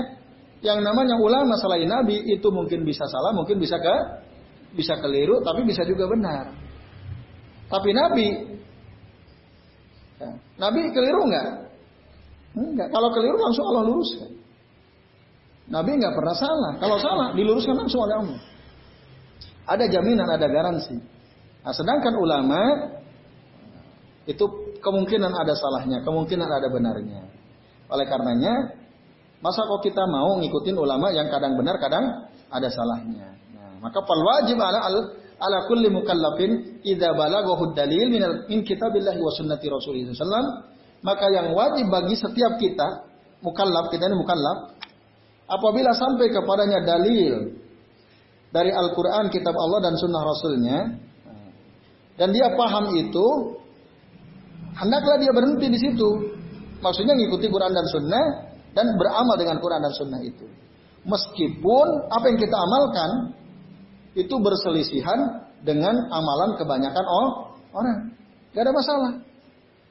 [0.65, 3.95] yang namanya ulama selain Nabi itu mungkin bisa salah, mungkin bisa ke
[4.73, 6.49] bisa keliru, tapi bisa juga benar.
[7.69, 8.27] Tapi Nabi,
[10.63, 11.47] Nabi keliru nggak?
[12.55, 12.87] Enggak.
[12.95, 14.31] Kalau keliru langsung Allah luruskan.
[15.67, 16.71] Nabi nggak pernah salah.
[16.79, 18.39] Kalau salah diluruskan langsung oleh Allah.
[19.67, 20.95] Ada jaminan, ada garansi.
[21.63, 22.59] Nah, sedangkan ulama
[24.27, 24.43] itu
[24.83, 27.31] kemungkinan ada salahnya, kemungkinan ada benarnya.
[27.87, 28.75] Oleh karenanya,
[29.39, 33.39] masa kok kita mau ngikutin ulama yang kadang benar, kadang ada salahnya.
[33.55, 34.95] Nah, maka wajib ala al
[35.43, 40.71] ala kulli mukallafin idza balaghahu dalil min, min kitabillahi wa sunnati rasulih sallallahu
[41.03, 43.03] maka yang wajib bagi setiap kita
[43.43, 44.71] mukallaf kita ini mukallaf
[45.51, 47.59] apabila sampai kepadanya dalil
[48.53, 50.79] dari Al-Quran, kitab Allah dan sunnah Rasulnya
[52.13, 53.27] dan dia paham itu,
[54.77, 56.09] hendaklah dia berhenti di situ.
[56.83, 58.25] Maksudnya mengikuti Quran dan Sunnah
[58.75, 60.45] dan beramal dengan Quran dan Sunnah itu.
[61.07, 63.09] Meskipun apa yang kita amalkan
[64.13, 67.29] itu berselisihan dengan amalan kebanyakan oh,
[67.73, 67.99] orang.
[68.53, 69.11] Gak ada masalah.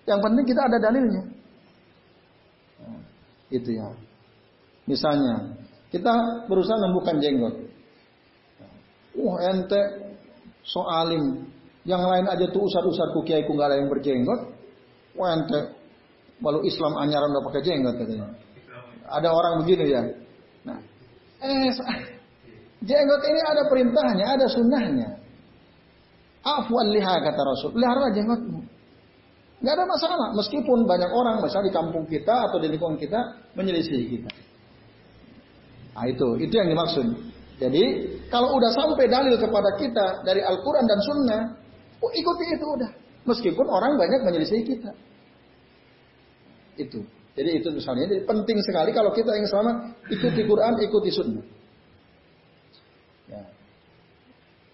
[0.06, 1.22] Yang penting kita ada dalilnya.
[2.82, 3.00] Nah,
[3.50, 3.88] itu ya.
[4.86, 5.58] Misalnya,
[5.90, 7.54] kita berusaha membuka jenggot.
[9.18, 9.80] Wah, ente
[10.62, 11.52] soalim
[11.82, 14.40] yang lain aja tuh usar-usar ku kiai ku ada yang berjenggot.
[15.18, 15.60] Wah ente
[16.38, 18.30] baru Islam anyaran udah pakai jenggot katanya.
[19.10, 20.02] Ada orang begini ya.
[20.62, 20.78] Nah,
[21.42, 21.68] eh
[22.82, 25.08] jenggot ini ada perintahnya, ada sunnahnya.
[26.42, 27.70] Afwan liha kata Rasul.
[27.74, 28.60] Pelihara jenggotmu.
[29.62, 30.34] Gak ada masalah.
[30.34, 34.30] Meskipun banyak orang, misalnya di kampung kita atau di lingkungan kita, menyelisih kita.
[35.94, 37.06] Nah itu, itu yang dimaksud.
[37.62, 37.84] Jadi,
[38.26, 41.42] kalau udah sampai dalil kepada kita dari Al-Quran dan Sunnah,
[42.02, 42.90] Oh ikuti itu udah.
[43.22, 44.90] Meskipun orang banyak menyelisih kita.
[46.74, 47.06] Itu.
[47.38, 48.10] Jadi itu misalnya.
[48.10, 49.76] Jadi penting sekali kalau kita ingin selamat
[50.10, 51.46] ikuti Quran, ikuti Sunnah.
[53.30, 53.42] Ya.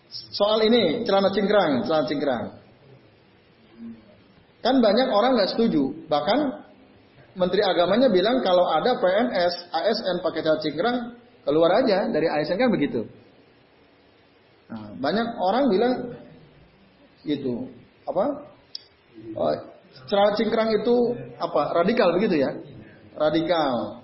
[0.09, 2.45] Soal ini celana cingkrang, celana cingkrang.
[4.65, 6.09] Kan banyak orang nggak setuju.
[6.09, 6.39] Bahkan
[7.39, 10.97] Menteri Agamanya bilang kalau ada PNS, ASN pakai celana cingkrang,
[11.45, 13.05] keluar aja dari ASN kan begitu.
[14.69, 15.93] Nah, banyak orang bilang
[17.25, 17.69] itu
[18.09, 18.25] apa?
[19.37, 19.55] Oh,
[20.09, 20.95] celana cingkrang itu
[21.37, 21.85] apa?
[21.85, 22.51] Radikal begitu ya?
[23.13, 24.01] Radikal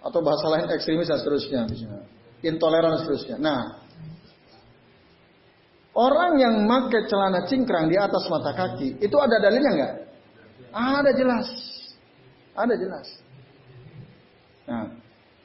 [0.00, 1.62] atau bahasa lain ekstremis dan seterusnya,
[2.40, 3.36] intoleran seterusnya.
[3.36, 3.84] Nah,
[5.94, 9.94] orang yang pakai celana cingkrang di atas mata kaki itu ada dalilnya nggak?
[10.70, 11.46] Ada jelas,
[12.54, 13.06] ada jelas.
[14.70, 14.86] Nah,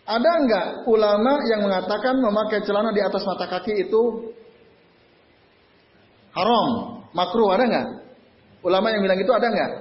[0.05, 4.01] ada nggak ulama yang mengatakan memakai celana di atas mata kaki itu
[6.37, 6.69] haram,
[7.09, 7.87] makruh ada nggak?
[8.61, 9.71] Ulama yang bilang itu ada nggak?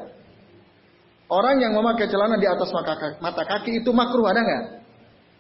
[1.29, 2.69] Orang yang memakai celana di atas
[3.21, 4.65] mata kaki itu makruh ada nggak?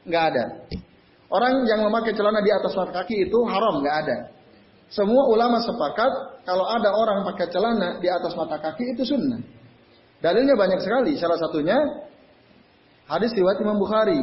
[0.04, 0.44] Nggak ada.
[1.32, 4.16] Orang yang memakai celana di atas mata kaki itu haram nggak ada.
[4.92, 9.40] Semua ulama sepakat kalau ada orang pakai celana di atas mata kaki itu sunnah.
[10.20, 11.16] Dalilnya banyak sekali.
[11.20, 11.76] Salah satunya
[13.08, 14.20] hadis riwayat Imam Bukhari.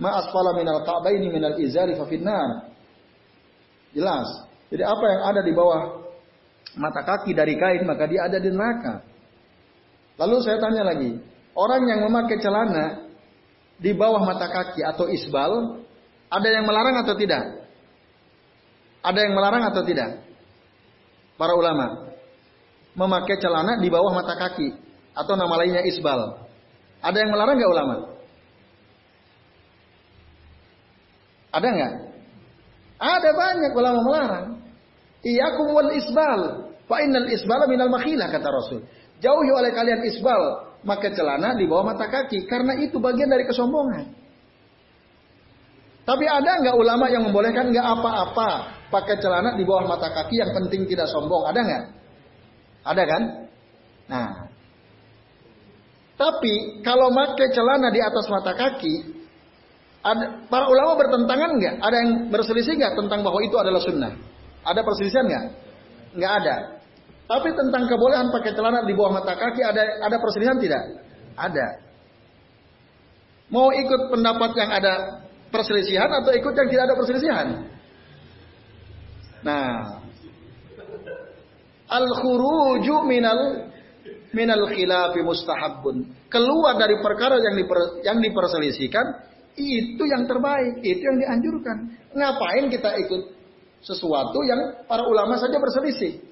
[0.00, 2.08] Ma asfala minal ka'baini minal izari fa
[3.90, 4.28] Jelas.
[4.70, 6.00] Jadi apa yang ada di bawah
[6.78, 9.02] mata kaki dari kain maka dia ada di neraka.
[10.20, 11.16] Lalu saya tanya lagi,
[11.56, 13.08] orang yang memakai celana
[13.80, 15.80] di bawah mata kaki atau isbal,
[16.28, 17.69] ada yang melarang atau tidak?
[19.00, 20.20] Ada yang melarang atau tidak?
[21.40, 22.12] Para ulama
[22.92, 24.76] memakai celana di bawah mata kaki
[25.16, 26.44] atau nama lainnya isbal.
[27.00, 27.96] Ada yang melarang nggak ulama?
[31.50, 31.94] Ada nggak?
[33.00, 34.46] Ada banyak ulama melarang.
[35.24, 36.40] Iyakum wal isbal.
[36.84, 38.84] Fa innal isbala minal makhilah kata Rasul.
[39.24, 44.12] Jauhi oleh kalian isbal, maka celana di bawah mata kaki karena itu bagian dari kesombongan.
[46.04, 50.52] Tapi ada nggak ulama yang membolehkan nggak apa-apa pakai celana di bawah mata kaki yang
[50.52, 51.46] penting tidak sombong?
[51.46, 51.84] Ada nggak?
[52.84, 53.22] Ada kan?
[54.10, 54.28] Nah,
[56.20, 59.16] tapi kalau pakai celana di atas mata kaki,
[60.00, 61.74] Ada, para ulama bertentangan nggak?
[61.80, 64.12] Ada yang berselisih nggak tentang bahwa itu adalah sunnah?
[64.64, 65.44] Ada perselisihan nggak?
[66.16, 66.56] Nggak ada.
[67.28, 70.82] Tapi tentang kebolehan pakai celana di bawah mata kaki ada ada perselisihan tidak?
[71.36, 71.66] Ada.
[73.52, 74.92] Mau ikut pendapat yang ada
[75.52, 77.46] perselisihan atau ikut yang tidak ada perselisihan?
[79.40, 80.00] Nah,
[81.88, 83.70] al khuruju minal
[84.30, 86.06] minal khilafi mustahabun.
[86.30, 89.06] Keluar dari perkara yang diper, yang diperselisihkan
[89.58, 91.76] itu yang terbaik, itu yang dianjurkan.
[92.14, 93.22] Ngapain kita ikut
[93.82, 96.22] sesuatu yang para ulama saja berselisih?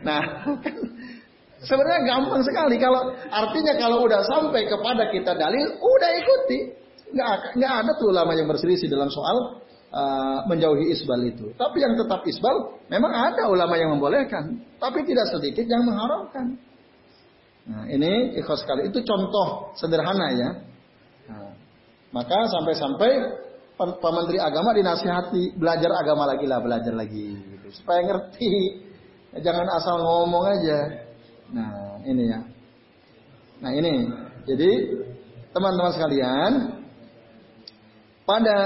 [0.00, 0.48] Nah,
[1.68, 6.58] sebenarnya gampang sekali kalau artinya kalau udah sampai kepada kita dalil, udah ikuti.
[7.12, 9.60] Nggak, nggak ada tuh ulama yang berselisih dalam soal
[9.92, 11.52] uh, menjauhi isbal itu.
[11.54, 16.56] Tapi yang tetap isbal, memang ada ulama yang membolehkan, tapi tidak sedikit yang mengharamkan.
[17.62, 18.90] Nah, ini ikhlas sekali.
[18.90, 20.50] Itu contoh sederhana ya.
[21.30, 21.54] Nah,
[22.10, 23.10] maka sampai-sampai
[23.78, 27.68] Pak Menteri Agama dinasihati belajar agama lagi lah, belajar lagi, gitu.
[27.82, 28.50] supaya ngerti.
[29.32, 31.08] Jangan asal ngomong aja.
[31.56, 32.40] Nah, ini ya.
[33.64, 33.94] Nah, ini.
[34.44, 34.70] Jadi,
[35.54, 36.50] teman-teman sekalian,
[38.26, 38.58] pada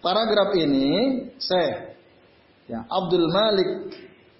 [0.00, 1.92] Paragraf ini saya
[2.64, 3.70] ya, Abdul Malik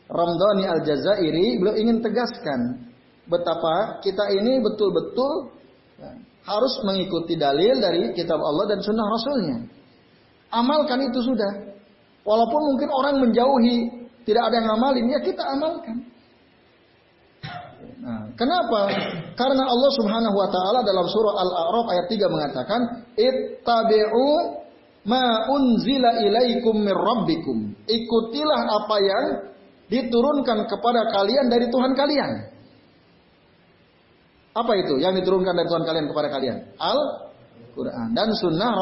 [0.09, 2.91] Ramdhani Al-Jazairi beliau ingin tegaskan
[3.29, 5.53] betapa kita ini betul-betul
[6.01, 6.11] ya,
[6.49, 9.59] harus mengikuti dalil dari kitab Allah dan sunnah Rasulnya.
[10.51, 11.53] Amalkan itu sudah.
[12.25, 15.97] Walaupun mungkin orang menjauhi, tidak ada yang ngamalin, ya kita amalkan.
[18.01, 18.81] Nah, kenapa?
[19.37, 22.81] Karena Allah Subhanahu wa taala dalam surah Al-A'raf ayat 3 mengatakan,
[23.13, 24.29] "Ittabi'u
[25.07, 27.73] ma unzila ilaikum mir rabbikum.
[27.89, 29.25] Ikutilah apa yang
[29.91, 32.31] diturunkan kepada kalian dari Tuhan kalian.
[34.51, 36.57] Apa itu yang diturunkan dari Tuhan kalian kepada kalian?
[36.79, 38.75] Al-Quran dan Sunnah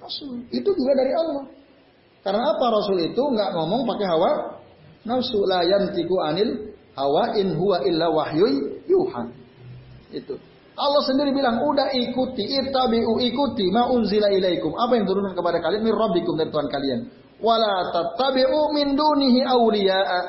[0.00, 0.48] Rasul.
[0.48, 1.44] Itu juga dari Allah.
[2.24, 4.30] Karena apa Rasul itu nggak ngomong pakai hawa
[5.04, 9.22] nafsu la anil hawa in huwa illa wahyu yuha.
[10.08, 10.40] Itu.
[10.74, 14.74] Allah sendiri bilang, udah ikuti, ittabi'u ikuti ma unzila ilaikum.
[14.74, 17.00] Apa yang turunkan kepada kalian min rabbikum dari Tuhan kalian.
[17.38, 20.20] Wala tattabi'u min dunihi awliya'a.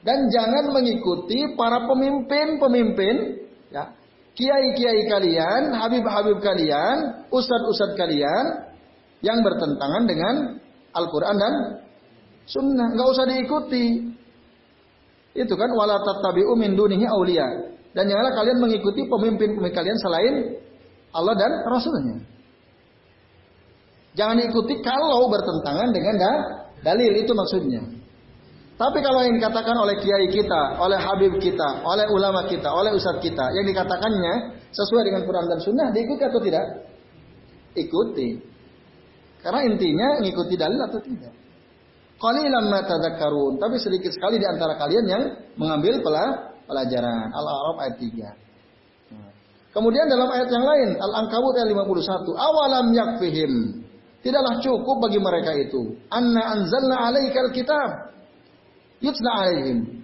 [0.00, 3.92] Dan jangan mengikuti para pemimpin-pemimpin, ya,
[4.32, 8.72] kiai-kiai kalian, habib-habib kalian, ustad-ustad kalian
[9.20, 10.34] yang bertentangan dengan
[10.96, 11.54] Al-Quran dan
[12.48, 12.96] Sunnah.
[12.96, 14.16] Nggak usah diikuti.
[15.36, 17.67] Itu kan wala tattabi'u min dunihi awliya.
[17.96, 20.34] Dan janganlah kalian mengikuti pemimpin-pemimpin kalian selain
[21.16, 22.16] Allah dan Rasulnya.
[24.18, 26.14] Jangan diikuti kalau bertentangan dengan
[26.82, 27.82] dalil itu maksudnya.
[28.78, 33.18] Tapi kalau yang dikatakan oleh kiai kita, oleh habib kita, oleh ulama kita, oleh ustadz
[33.18, 36.86] kita, yang dikatakannya sesuai dengan Quran dan Sunnah, diikuti atau tidak?
[37.74, 38.38] Ikuti.
[39.42, 41.34] Karena intinya mengikuti dalil atau tidak.
[42.18, 45.22] Qalilan ma tadhakkarun, tapi sedikit sekali di antara kalian yang
[45.58, 45.98] mengambil
[46.68, 47.32] pelajaran.
[47.32, 48.12] Al-A'raf ayat 3.
[49.16, 49.30] Nah.
[49.72, 53.52] Kemudian dalam ayat yang lain, Al-Ankabut ayat 51, awalam yakfihim.
[54.20, 55.96] Tidaklah cukup bagi mereka itu.
[56.12, 58.12] Anna anzalna alaikal kitab.
[59.00, 59.98] Yutla alaihim.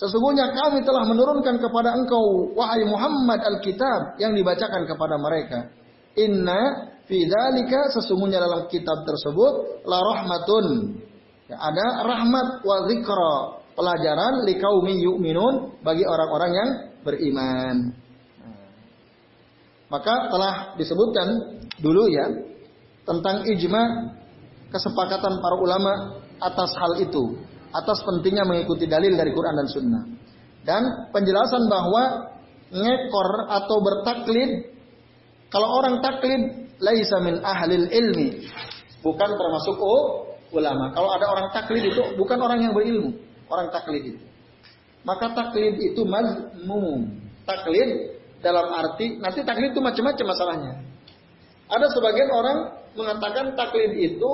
[0.00, 5.68] Sesungguhnya kami telah menurunkan kepada engkau wahai Muhammad Alkitab yang dibacakan kepada mereka.
[6.16, 10.96] Inna fi dzalika sesungguhnya dalam kitab tersebut la rahmatun.
[11.52, 16.70] Ya, ada rahmat wa dzikra pelajaran likaumi yu'minun bagi orang-orang yang
[17.00, 17.76] beriman.
[19.88, 21.28] Maka telah disebutkan
[21.80, 22.28] dulu ya
[23.08, 24.12] tentang ijma
[24.68, 25.92] kesepakatan para ulama
[26.44, 27.40] atas hal itu,
[27.72, 30.04] atas pentingnya mengikuti dalil dari Quran dan Sunnah.
[30.60, 30.82] Dan
[31.16, 32.36] penjelasan bahwa
[32.70, 34.76] ngekor atau bertaklid,
[35.48, 38.44] kalau orang taklid laisa min ahlil ilmi,
[39.02, 40.92] bukan termasuk oh, ulama.
[40.94, 44.24] Kalau ada orang taklid itu bukan orang yang berilmu orang taklid itu.
[45.02, 47.20] Maka taklid itu mazmum.
[47.44, 50.72] Taklid dalam arti nanti taklid itu macam-macam masalahnya.
[51.70, 52.58] Ada sebagian orang
[52.94, 54.30] mengatakan taklid itu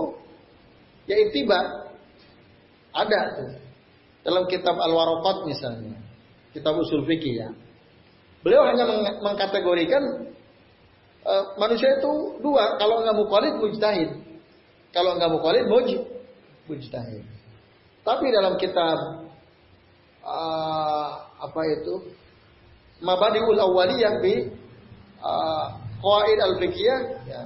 [1.09, 1.59] ya tiba
[2.97, 3.53] ada tuh.
[4.27, 5.95] Dalam kitab Al-Waraqat misalnya,
[6.51, 7.49] kitab usul fikih ya.
[8.43, 8.83] Beliau hanya
[9.23, 10.03] mengkategorikan
[11.23, 14.11] uh, manusia itu dua, kalau nggak mukallid mujtahid.
[14.91, 15.31] Kalau nggak
[15.71, 15.89] muj
[16.67, 17.36] mujtahid.
[18.07, 19.27] Tapi dalam kitab
[20.23, 21.11] uh,
[21.43, 22.07] apa itu
[23.03, 24.47] Mabadiul Awaliyah bi
[25.19, 25.67] uh,
[25.99, 27.43] Qawaid al-Fiqhiyah ya,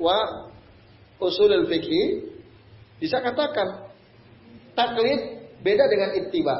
[0.00, 0.48] wa
[1.20, 2.32] Usul al-Fiqhi
[2.96, 3.92] bisa katakan
[4.72, 6.56] taklid beda dengan ittiba.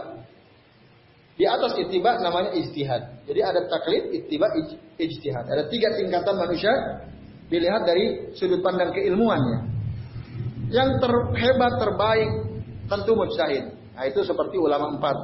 [1.39, 3.23] Di atas ittiba namanya ijtihad.
[3.31, 4.51] Jadi ada taklid, ittiba,
[4.99, 5.47] ijtihad.
[5.47, 6.75] Ada tiga tingkatan manusia
[7.47, 9.79] dilihat dari sudut pandang keilmuannya.
[10.75, 12.48] Yang terhebat terbaik
[12.89, 13.65] tentu mujtahid.
[13.95, 15.17] Nah, itu seperti ulama empat.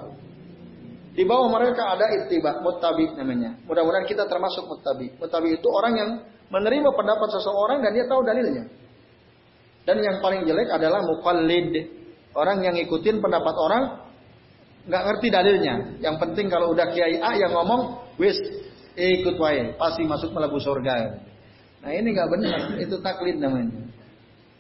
[1.15, 3.55] Di bawah mereka ada ittiba, muttabi namanya.
[3.65, 5.15] Mudah-mudahan kita termasuk muttabi.
[5.15, 6.11] Muttabi itu orang yang
[6.51, 8.67] menerima pendapat seseorang dan dia tahu dalilnya.
[9.87, 12.03] Dan yang paling jelek adalah muqallid.
[12.35, 13.85] Orang yang ngikutin pendapat orang
[14.91, 15.75] nggak ngerti dalilnya.
[16.03, 18.37] Yang penting kalau udah kiai A yang ngomong, wis
[18.99, 20.95] ikut wae, pasti masuk melebu surga.
[21.85, 23.84] Nah ini nggak benar, itu taklid namanya.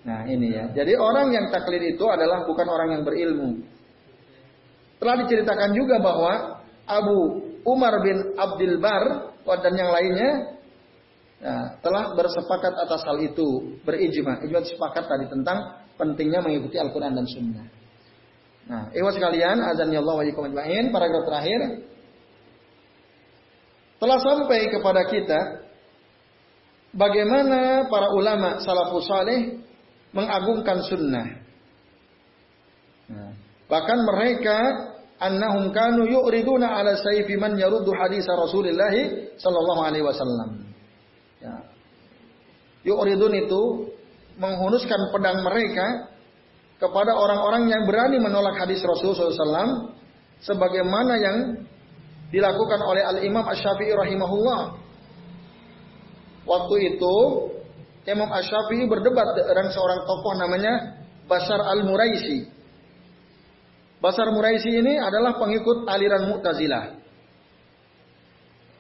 [0.04, 0.64] Nah ini ya.
[0.72, 3.64] Jadi orang yang taklid itu adalah bukan orang yang berilmu.
[5.00, 7.18] Telah diceritakan juga bahwa Abu
[7.64, 10.30] Umar bin Abdul Bar dan yang lainnya
[11.40, 14.40] ya, telah bersepakat atas hal itu, berijma.
[14.44, 17.66] Ijma sepakat tadi tentang pentingnya mengikuti Al-Quran dan Sunnah.
[18.64, 20.24] Nah, ikhwas sekalian, azan ya Allah wa
[20.88, 21.60] paragraf terakhir
[24.00, 25.40] telah sampai kepada kita
[26.92, 29.64] bagaimana para ulama salafus saleh
[30.14, 31.26] mengagungkan sunnah.
[33.10, 33.30] Nah,
[33.68, 34.56] bahkan mereka
[35.20, 38.94] annahum kanu yu'riduna ala sayfi man yaruddu hadis Rasulullah
[39.36, 40.70] sallallahu alaihi wasallam.
[41.42, 41.54] Ya.
[42.86, 43.62] Yu'ridun itu
[44.38, 46.14] menghunuskan pedang mereka
[46.78, 49.94] kepada orang-orang yang berani menolak hadis Rasulullah SAW
[50.42, 51.36] sebagaimana yang
[52.34, 54.62] dilakukan oleh Al-Imam Asy-Syafi'i rahimahullah.
[56.44, 57.16] Waktu itu
[58.04, 62.44] Imam Asy-Syafi'i berdebat dengan seorang tokoh namanya Basar Al-Muraisi.
[63.96, 67.00] Basar Muraisi ini adalah pengikut aliran Mu'tazilah.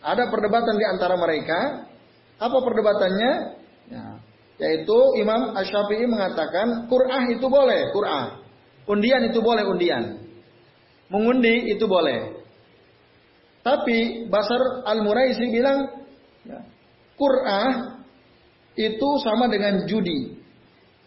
[0.04, 1.88] Ada perdebatan di antara mereka.
[2.36, 3.32] Apa perdebatannya?
[3.88, 4.04] Ya,
[4.60, 8.44] yaitu Imam Ash-Syafi'i mengatakan Qur'ah itu boleh, Qur'ah.
[8.84, 10.20] Undian itu boleh, undian.
[11.08, 12.44] Mengundi itu boleh.
[13.64, 15.88] Tapi Basar Al-Muraisi bilang
[16.44, 16.60] ya,
[17.16, 17.96] Qur'ah
[18.74, 20.34] itu sama dengan judi.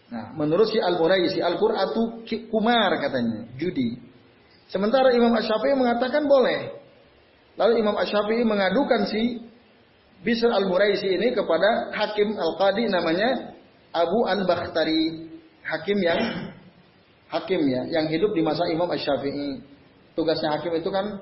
[0.08, 2.02] Nah, menurut si Al-Muraisi, Al-Qur'ah itu
[2.48, 4.00] kumar katanya, judi.
[4.72, 6.72] Sementara Imam Ash-Syafi'i mengatakan boleh.
[7.60, 9.44] Lalu Imam Ash-Syafi'i mengadukan si
[10.18, 13.54] Bisr al-Muraisi ini kepada hakim al-qadi namanya
[13.92, 15.28] Abu al-Bakhtari.
[15.68, 16.20] Hakim yang
[17.28, 19.60] hakim ya, yang hidup di masa Imam Ash-Syafi'i.
[20.16, 21.20] Tugasnya hakim itu kan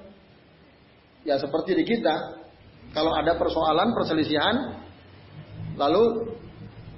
[1.26, 2.46] ya seperti di kita.
[2.94, 4.85] Kalau ada persoalan, perselisihan,
[5.76, 6.32] lalu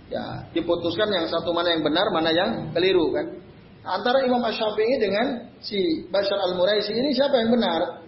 [0.09, 3.27] ya diputuskan yang satu mana yang benar, mana yang keliru kan.
[3.89, 8.05] Antara Imam Ash-Syafi'i dengan si Bashar Al-Muraisi ini siapa yang benar?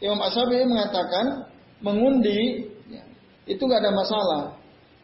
[0.00, 1.48] Imam Ash-Syafi'i mengatakan
[1.80, 3.04] mengundi ya,
[3.48, 4.42] itu nggak ada masalah.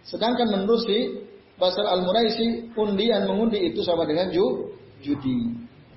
[0.04, 1.24] Sedangkan menurut si
[1.60, 5.52] Bashar Al-Muraisi undian mengundi itu sama dengan ju, judi.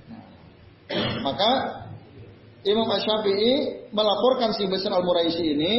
[0.08, 0.24] Nah,
[1.24, 1.52] maka
[2.64, 5.74] Imam Ash-Syafi'i melaporkan si Bashar Al-Muraisi ini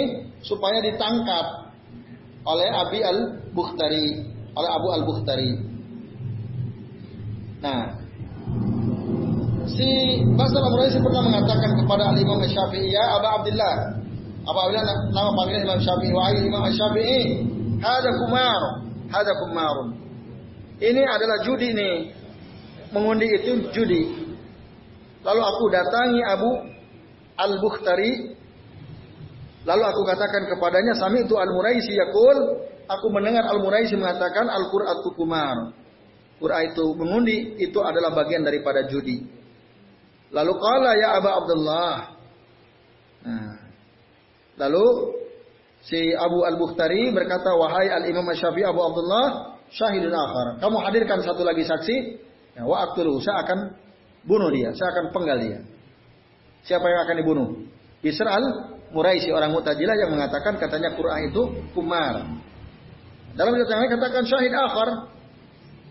[0.45, 1.64] supaya ditangkap
[2.45, 4.07] oleh Abi Al-Bukhtari,
[4.53, 5.51] oleh Abu Al-Bukhtari.
[7.65, 7.97] Nah,
[9.73, 9.89] si
[10.37, 13.75] Basar Al-Muraisi pernah mengatakan kepada Al-Imam Syafi'i, ya Abu Abdullah,
[14.45, 14.85] Abu Abdullah
[15.17, 17.21] nama panggilan Imam Syafi'i, wahai Imam Syafi'i,
[17.81, 18.61] hada kumar,
[19.09, 19.77] hada kumar.
[20.85, 21.97] Ini adalah judi nih.
[22.93, 24.07] Mengundi itu judi.
[25.25, 26.51] Lalu aku datangi Abu
[27.41, 28.37] Al-Bukhtari
[29.65, 35.73] Lalu aku katakan kepadanya, Sami itu Al-Muraisi yakul, aku mendengar Al-Muraisi mengatakan Al-Qur'atu kumar.
[36.37, 39.25] Qur'an itu mengundi itu adalah bagian daripada judi.
[40.35, 41.97] Lalu kala ya Abu Abdullah.
[43.25, 43.57] Nah,
[44.61, 44.85] lalu
[45.87, 50.61] si Abu Al-Bukhtari berkata, "Wahai Al-Imam Syafi'i Abu Abdullah, syahidun akhar.
[50.61, 51.97] Kamu hadirkan satu lagi saksi,
[52.59, 53.59] ya, wa aktulu, saya akan
[54.27, 55.61] bunuh dia, saya akan penggal dia."
[56.67, 57.49] Siapa yang akan dibunuh?
[58.05, 58.29] Bisr
[58.95, 61.43] al-Muraisi orang Mu'tazilah yang mengatakan katanya Quran itu
[61.75, 62.23] kumar.
[63.35, 65.11] Dalam ayat yang lain katakan syahid akhar,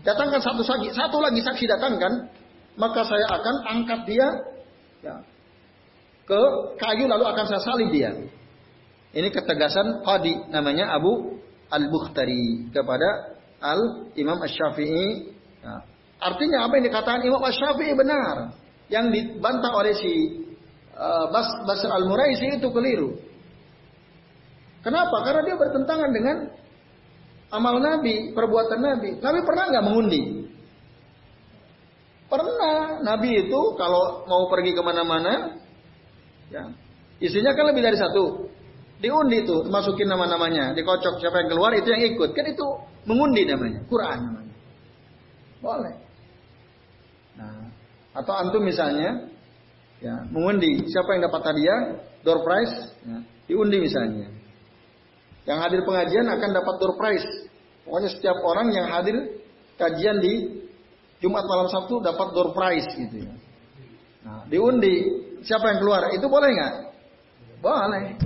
[0.04, 2.28] Datangkan satu saksi, satu lagi saksi datangkan,
[2.76, 4.28] maka saya akan angkat dia
[5.00, 5.16] ya,
[6.28, 6.40] ke
[6.76, 8.12] kayu lalu akan saya salib dia.
[9.16, 11.40] Ini ketegasan qadi namanya Abu
[11.72, 15.32] Al-Bukhtari kepada Al Imam Asy-Syafi'i.
[15.64, 15.76] Ya.
[16.20, 18.60] Artinya apa yang dikatakan Imam Asy-Syafi'i benar.
[18.92, 20.43] Yang dibantah oleh si
[20.94, 23.18] uh, Bas Basr Al-Muraisi itu keliru.
[24.84, 25.24] Kenapa?
[25.24, 26.36] Karena dia bertentangan dengan
[27.48, 29.16] amal Nabi, perbuatan Nabi.
[29.18, 30.22] Nabi pernah nggak mengundi?
[32.28, 33.00] Pernah.
[33.00, 35.56] Nabi itu kalau mau pergi ke mana-mana,
[36.52, 36.68] ya,
[37.22, 38.50] isinya kan lebih dari satu.
[39.00, 42.30] Diundi itu, masukin nama-namanya, dikocok siapa yang keluar itu yang ikut.
[42.32, 42.64] Kan itu
[43.04, 44.54] mengundi namanya, Quran namanya.
[45.60, 45.94] Boleh.
[47.36, 47.68] Nah,
[48.16, 49.28] atau antum misalnya,
[50.04, 51.80] ya, mengundi siapa yang dapat hadiah,
[52.20, 54.28] door prize, ya, diundi misalnya.
[55.48, 57.28] Yang hadir pengajian akan dapat door prize
[57.84, 59.44] Pokoknya setiap orang yang hadir
[59.76, 60.64] kajian di
[61.20, 63.34] Jumat malam Sabtu dapat door prize gitu ya.
[64.24, 66.74] Nah, diundi siapa yang keluar itu boleh nggak?
[67.60, 68.16] Boleh.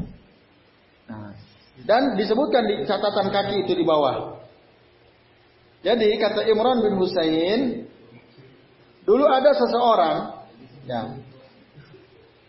[1.10, 1.34] Nah,
[1.82, 4.38] dan disebutkan di catatan kaki itu di bawah.
[5.82, 7.86] Jadi kata Imran bin Husain,
[9.06, 10.16] dulu ada seseorang,
[10.86, 11.02] ya.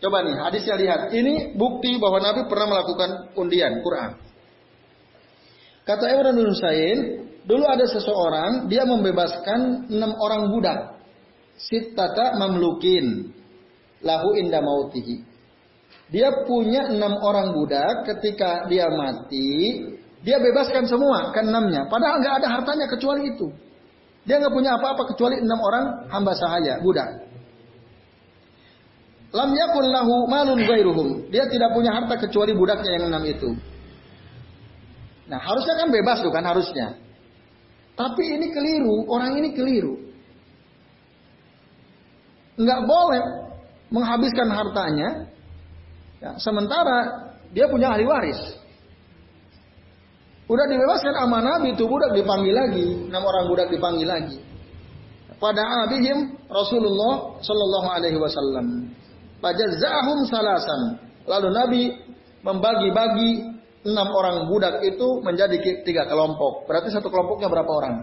[0.00, 1.00] Coba nih hadisnya lihat.
[1.12, 4.16] Ini bukti bahwa Nabi pernah melakukan undian Quran.
[5.84, 6.98] Kata Imran bin Husain,
[7.44, 10.80] dulu ada seseorang dia membebaskan enam orang budak.
[11.60, 13.28] Sittata mamlukin
[14.00, 15.20] lahu inda mautihi.
[16.08, 19.84] Dia punya enam orang budak ketika dia mati,
[20.24, 21.86] dia bebaskan semua ke enamnya.
[21.86, 23.46] Padahal nggak ada hartanya kecuali itu.
[24.24, 27.29] Dia nggak punya apa-apa kecuali enam orang hamba sahaya, budak.
[29.30, 31.08] Lam yakun lahu malun gairuhum.
[31.30, 33.54] Dia tidak punya harta kecuali budaknya yang enam itu.
[35.30, 36.98] Nah harusnya kan bebas tuh kan harusnya.
[37.94, 39.94] Tapi ini keliru, orang ini keliru.
[42.58, 43.22] Nggak boleh
[43.94, 45.08] menghabiskan hartanya,
[46.18, 48.40] ya, sementara dia punya ahli waris.
[50.50, 54.38] Udah dibebaskan amanah itu budak dipanggil lagi, enam orang budak dipanggil lagi.
[55.38, 58.66] Pada abihim Rasulullah Shallallahu Alaihi Wasallam.
[59.40, 60.80] Fajazahum salasan.
[61.24, 61.82] Lalu Nabi
[62.44, 63.30] membagi-bagi
[63.88, 66.68] enam orang budak itu menjadi tiga kelompok.
[66.68, 67.94] Berarti satu kelompoknya berapa orang?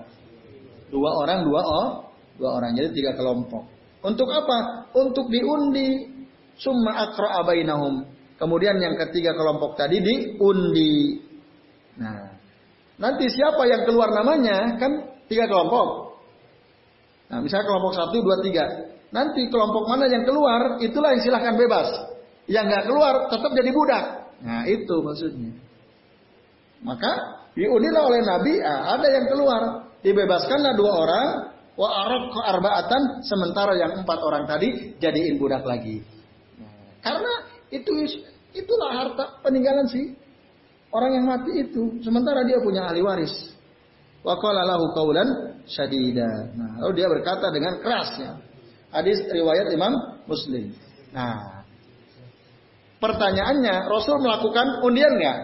[0.90, 1.88] Dua orang, dua oh,
[2.42, 2.74] dua orang.
[2.74, 3.70] Jadi tiga kelompok.
[4.02, 4.90] Untuk apa?
[4.98, 6.18] Untuk diundi.
[6.58, 8.02] Summa akra abainahum.
[8.42, 11.22] Kemudian yang ketiga kelompok tadi diundi.
[12.02, 12.34] Nah,
[12.98, 16.18] nanti siapa yang keluar namanya kan tiga kelompok.
[17.28, 18.66] Nah, misalnya kelompok satu, dua, tiga.
[19.08, 21.88] Nanti kelompok mana yang keluar, itulah yang silahkan bebas.
[22.48, 24.06] Yang nggak keluar tetap jadi budak.
[24.44, 25.52] Nah, itu maksudnya.
[26.84, 27.12] Maka
[27.56, 29.62] diundilah oleh Nabi, ah, ada yang keluar.
[30.04, 31.28] Dibebaskanlah dua orang,
[31.78, 36.02] Wa arab arbaatan sementara yang empat orang tadi jadiin budak lagi.
[37.06, 37.34] karena
[37.70, 37.94] itu
[38.52, 40.18] itulah harta peninggalan si
[40.90, 42.02] orang yang mati itu.
[42.02, 43.54] Sementara dia punya ahli waris.
[44.26, 44.90] Wa qala lahu.
[44.98, 48.42] Nah, lalu dia berkata dengan kerasnya.
[48.92, 49.94] Hadis riwayat Imam
[50.28, 50.72] Muslim.
[51.12, 51.64] Nah,
[53.04, 55.40] pertanyaannya Rasul melakukan undian nggak?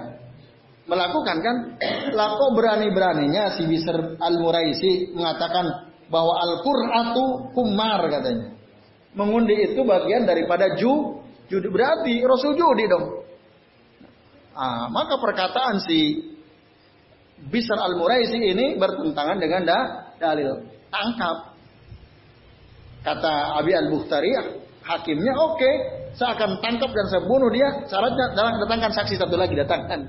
[0.88, 1.56] Melakukan kan?
[2.20, 8.56] Lako berani-beraninya si Bisr al-Muraisi mengatakan bahwa Al-Qur'atu kumar katanya.
[9.14, 13.22] Mengundi itu bagian daripada ju, judi berarti Rasul judi dong.
[14.54, 16.30] Ah, maka perkataan si
[17.44, 19.80] Bisar al-Muraisi ini bertentangan dengan da,
[20.16, 20.64] dalil.
[20.88, 21.53] Tangkap.
[23.04, 24.32] Kata Abi al-Bukhtari,
[24.80, 25.74] hakimnya oke, okay,
[26.16, 27.84] saya akan tangkap dan saya bunuh dia.
[27.92, 30.08] Syaratnya dalam datangkan saksi satu lagi, datangkan.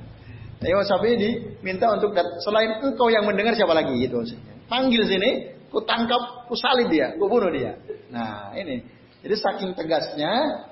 [0.64, 4.24] Imam Syafi'i diminta untuk selain engkau yang mendengar siapa lagi gitu
[4.64, 5.30] Panggil sini,
[5.68, 7.76] ku tangkap, ku salib dia, ku bunuh dia.
[8.08, 8.80] Nah ini,
[9.20, 10.64] jadi saking tegasnya,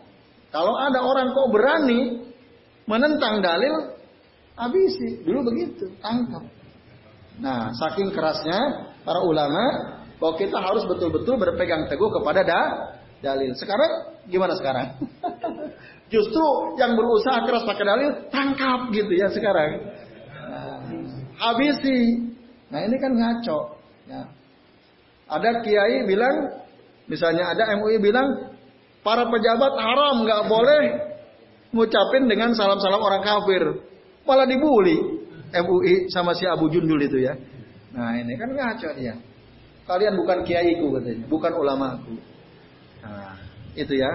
[0.49, 2.01] kalau ada orang kok berani
[2.89, 3.99] menentang dalil,
[4.57, 5.25] habisi.
[5.25, 6.45] Dulu begitu, tangkap.
[7.41, 9.65] Nah, saking kerasnya para ulama
[10.23, 12.63] bahwa kita harus betul-betul berpegang teguh kepada da,
[13.19, 13.59] dalil.
[13.59, 15.03] Sekarang gimana sekarang?
[16.15, 19.83] Justru yang berusaha keras pakai dalil tangkap gitu ya sekarang.
[20.47, 20.79] Nah,
[21.43, 22.31] habisi.
[22.71, 23.83] Nah ini kan ngaco.
[24.07, 24.31] Ya.
[25.27, 26.63] Ada kiai bilang,
[27.11, 28.55] misalnya ada MUI bilang,
[29.03, 30.85] para pejabat haram nggak boleh
[31.75, 33.63] ngucapin dengan salam-salam orang kafir.
[34.23, 35.19] Malah dibully
[35.51, 37.35] MUI sama si Abu Jundul itu ya.
[37.91, 39.32] Nah ini kan ngaco dia.
[39.83, 42.15] Kalian bukan kiaiku katanya, bukan ulamaku.
[43.03, 43.35] Nah,
[43.75, 44.13] itu ya.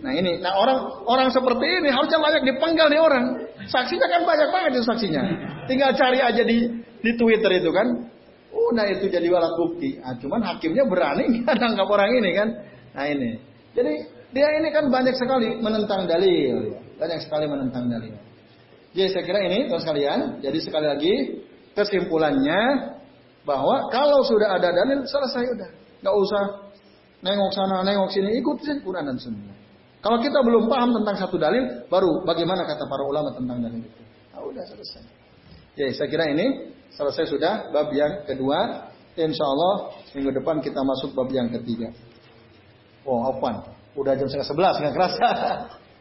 [0.00, 3.24] Nah ini, nah orang orang seperti ini harusnya layak dipenggal nih orang.
[3.68, 5.22] Saksinya kan banyak banget itu saksinya.
[5.68, 6.72] Tinggal cari aja di
[7.04, 8.08] di Twitter itu kan.
[8.50, 10.00] Udah itu jadi alat bukti.
[10.00, 12.48] Nah, cuman hakimnya berani nggak nangkap orang ini kan?
[12.96, 13.30] Nah ini.
[13.76, 13.92] Jadi
[14.32, 18.16] dia ini kan banyak sekali menentang dalil, banyak sekali menentang dalil.
[18.96, 20.40] Jadi saya kira ini terus sekalian.
[20.42, 21.14] Jadi sekali lagi
[21.76, 22.60] kesimpulannya
[23.44, 25.70] bahwa kalau sudah ada dalil selesai udah,
[26.04, 26.42] nggak usah
[27.20, 29.56] nengok sana nengok sini ikutin Quran dan Sunnah.
[30.00, 34.00] Kalau kita belum paham tentang satu dalil, baru bagaimana kata para ulama tentang dalil itu.
[34.32, 35.04] Nah, udah selesai.
[35.76, 38.90] Jadi saya kira ini Selesai sudah bab yang kedua.
[39.14, 41.90] Insya Allah minggu depan kita masuk bab yang ketiga.
[43.06, 43.74] Oh, apa?
[43.94, 45.28] Udah jam setengah sebelas, nggak kerasa.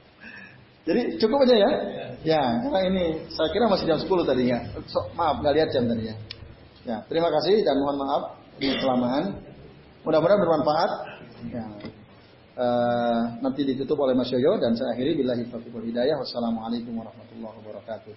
[0.88, 1.72] Jadi cukup aja ya.
[2.26, 4.60] Ya, karena ini saya kira masih jam 10 tadinya.
[4.90, 6.16] So, maaf, nggak lihat jam tadi ya.
[6.88, 8.24] Ya, terima kasih dan mohon maaf
[8.60, 9.24] ini kelamaan.
[10.04, 10.92] Mudah-mudahan bermanfaat.
[11.52, 11.66] Ya.
[12.60, 15.16] Uh, nanti ditutup oleh Mas Yoyo dan saya akhiri
[15.48, 16.20] taufiq hidayah.
[16.20, 18.14] Wassalamualaikum warahmatullahi wabarakatuh.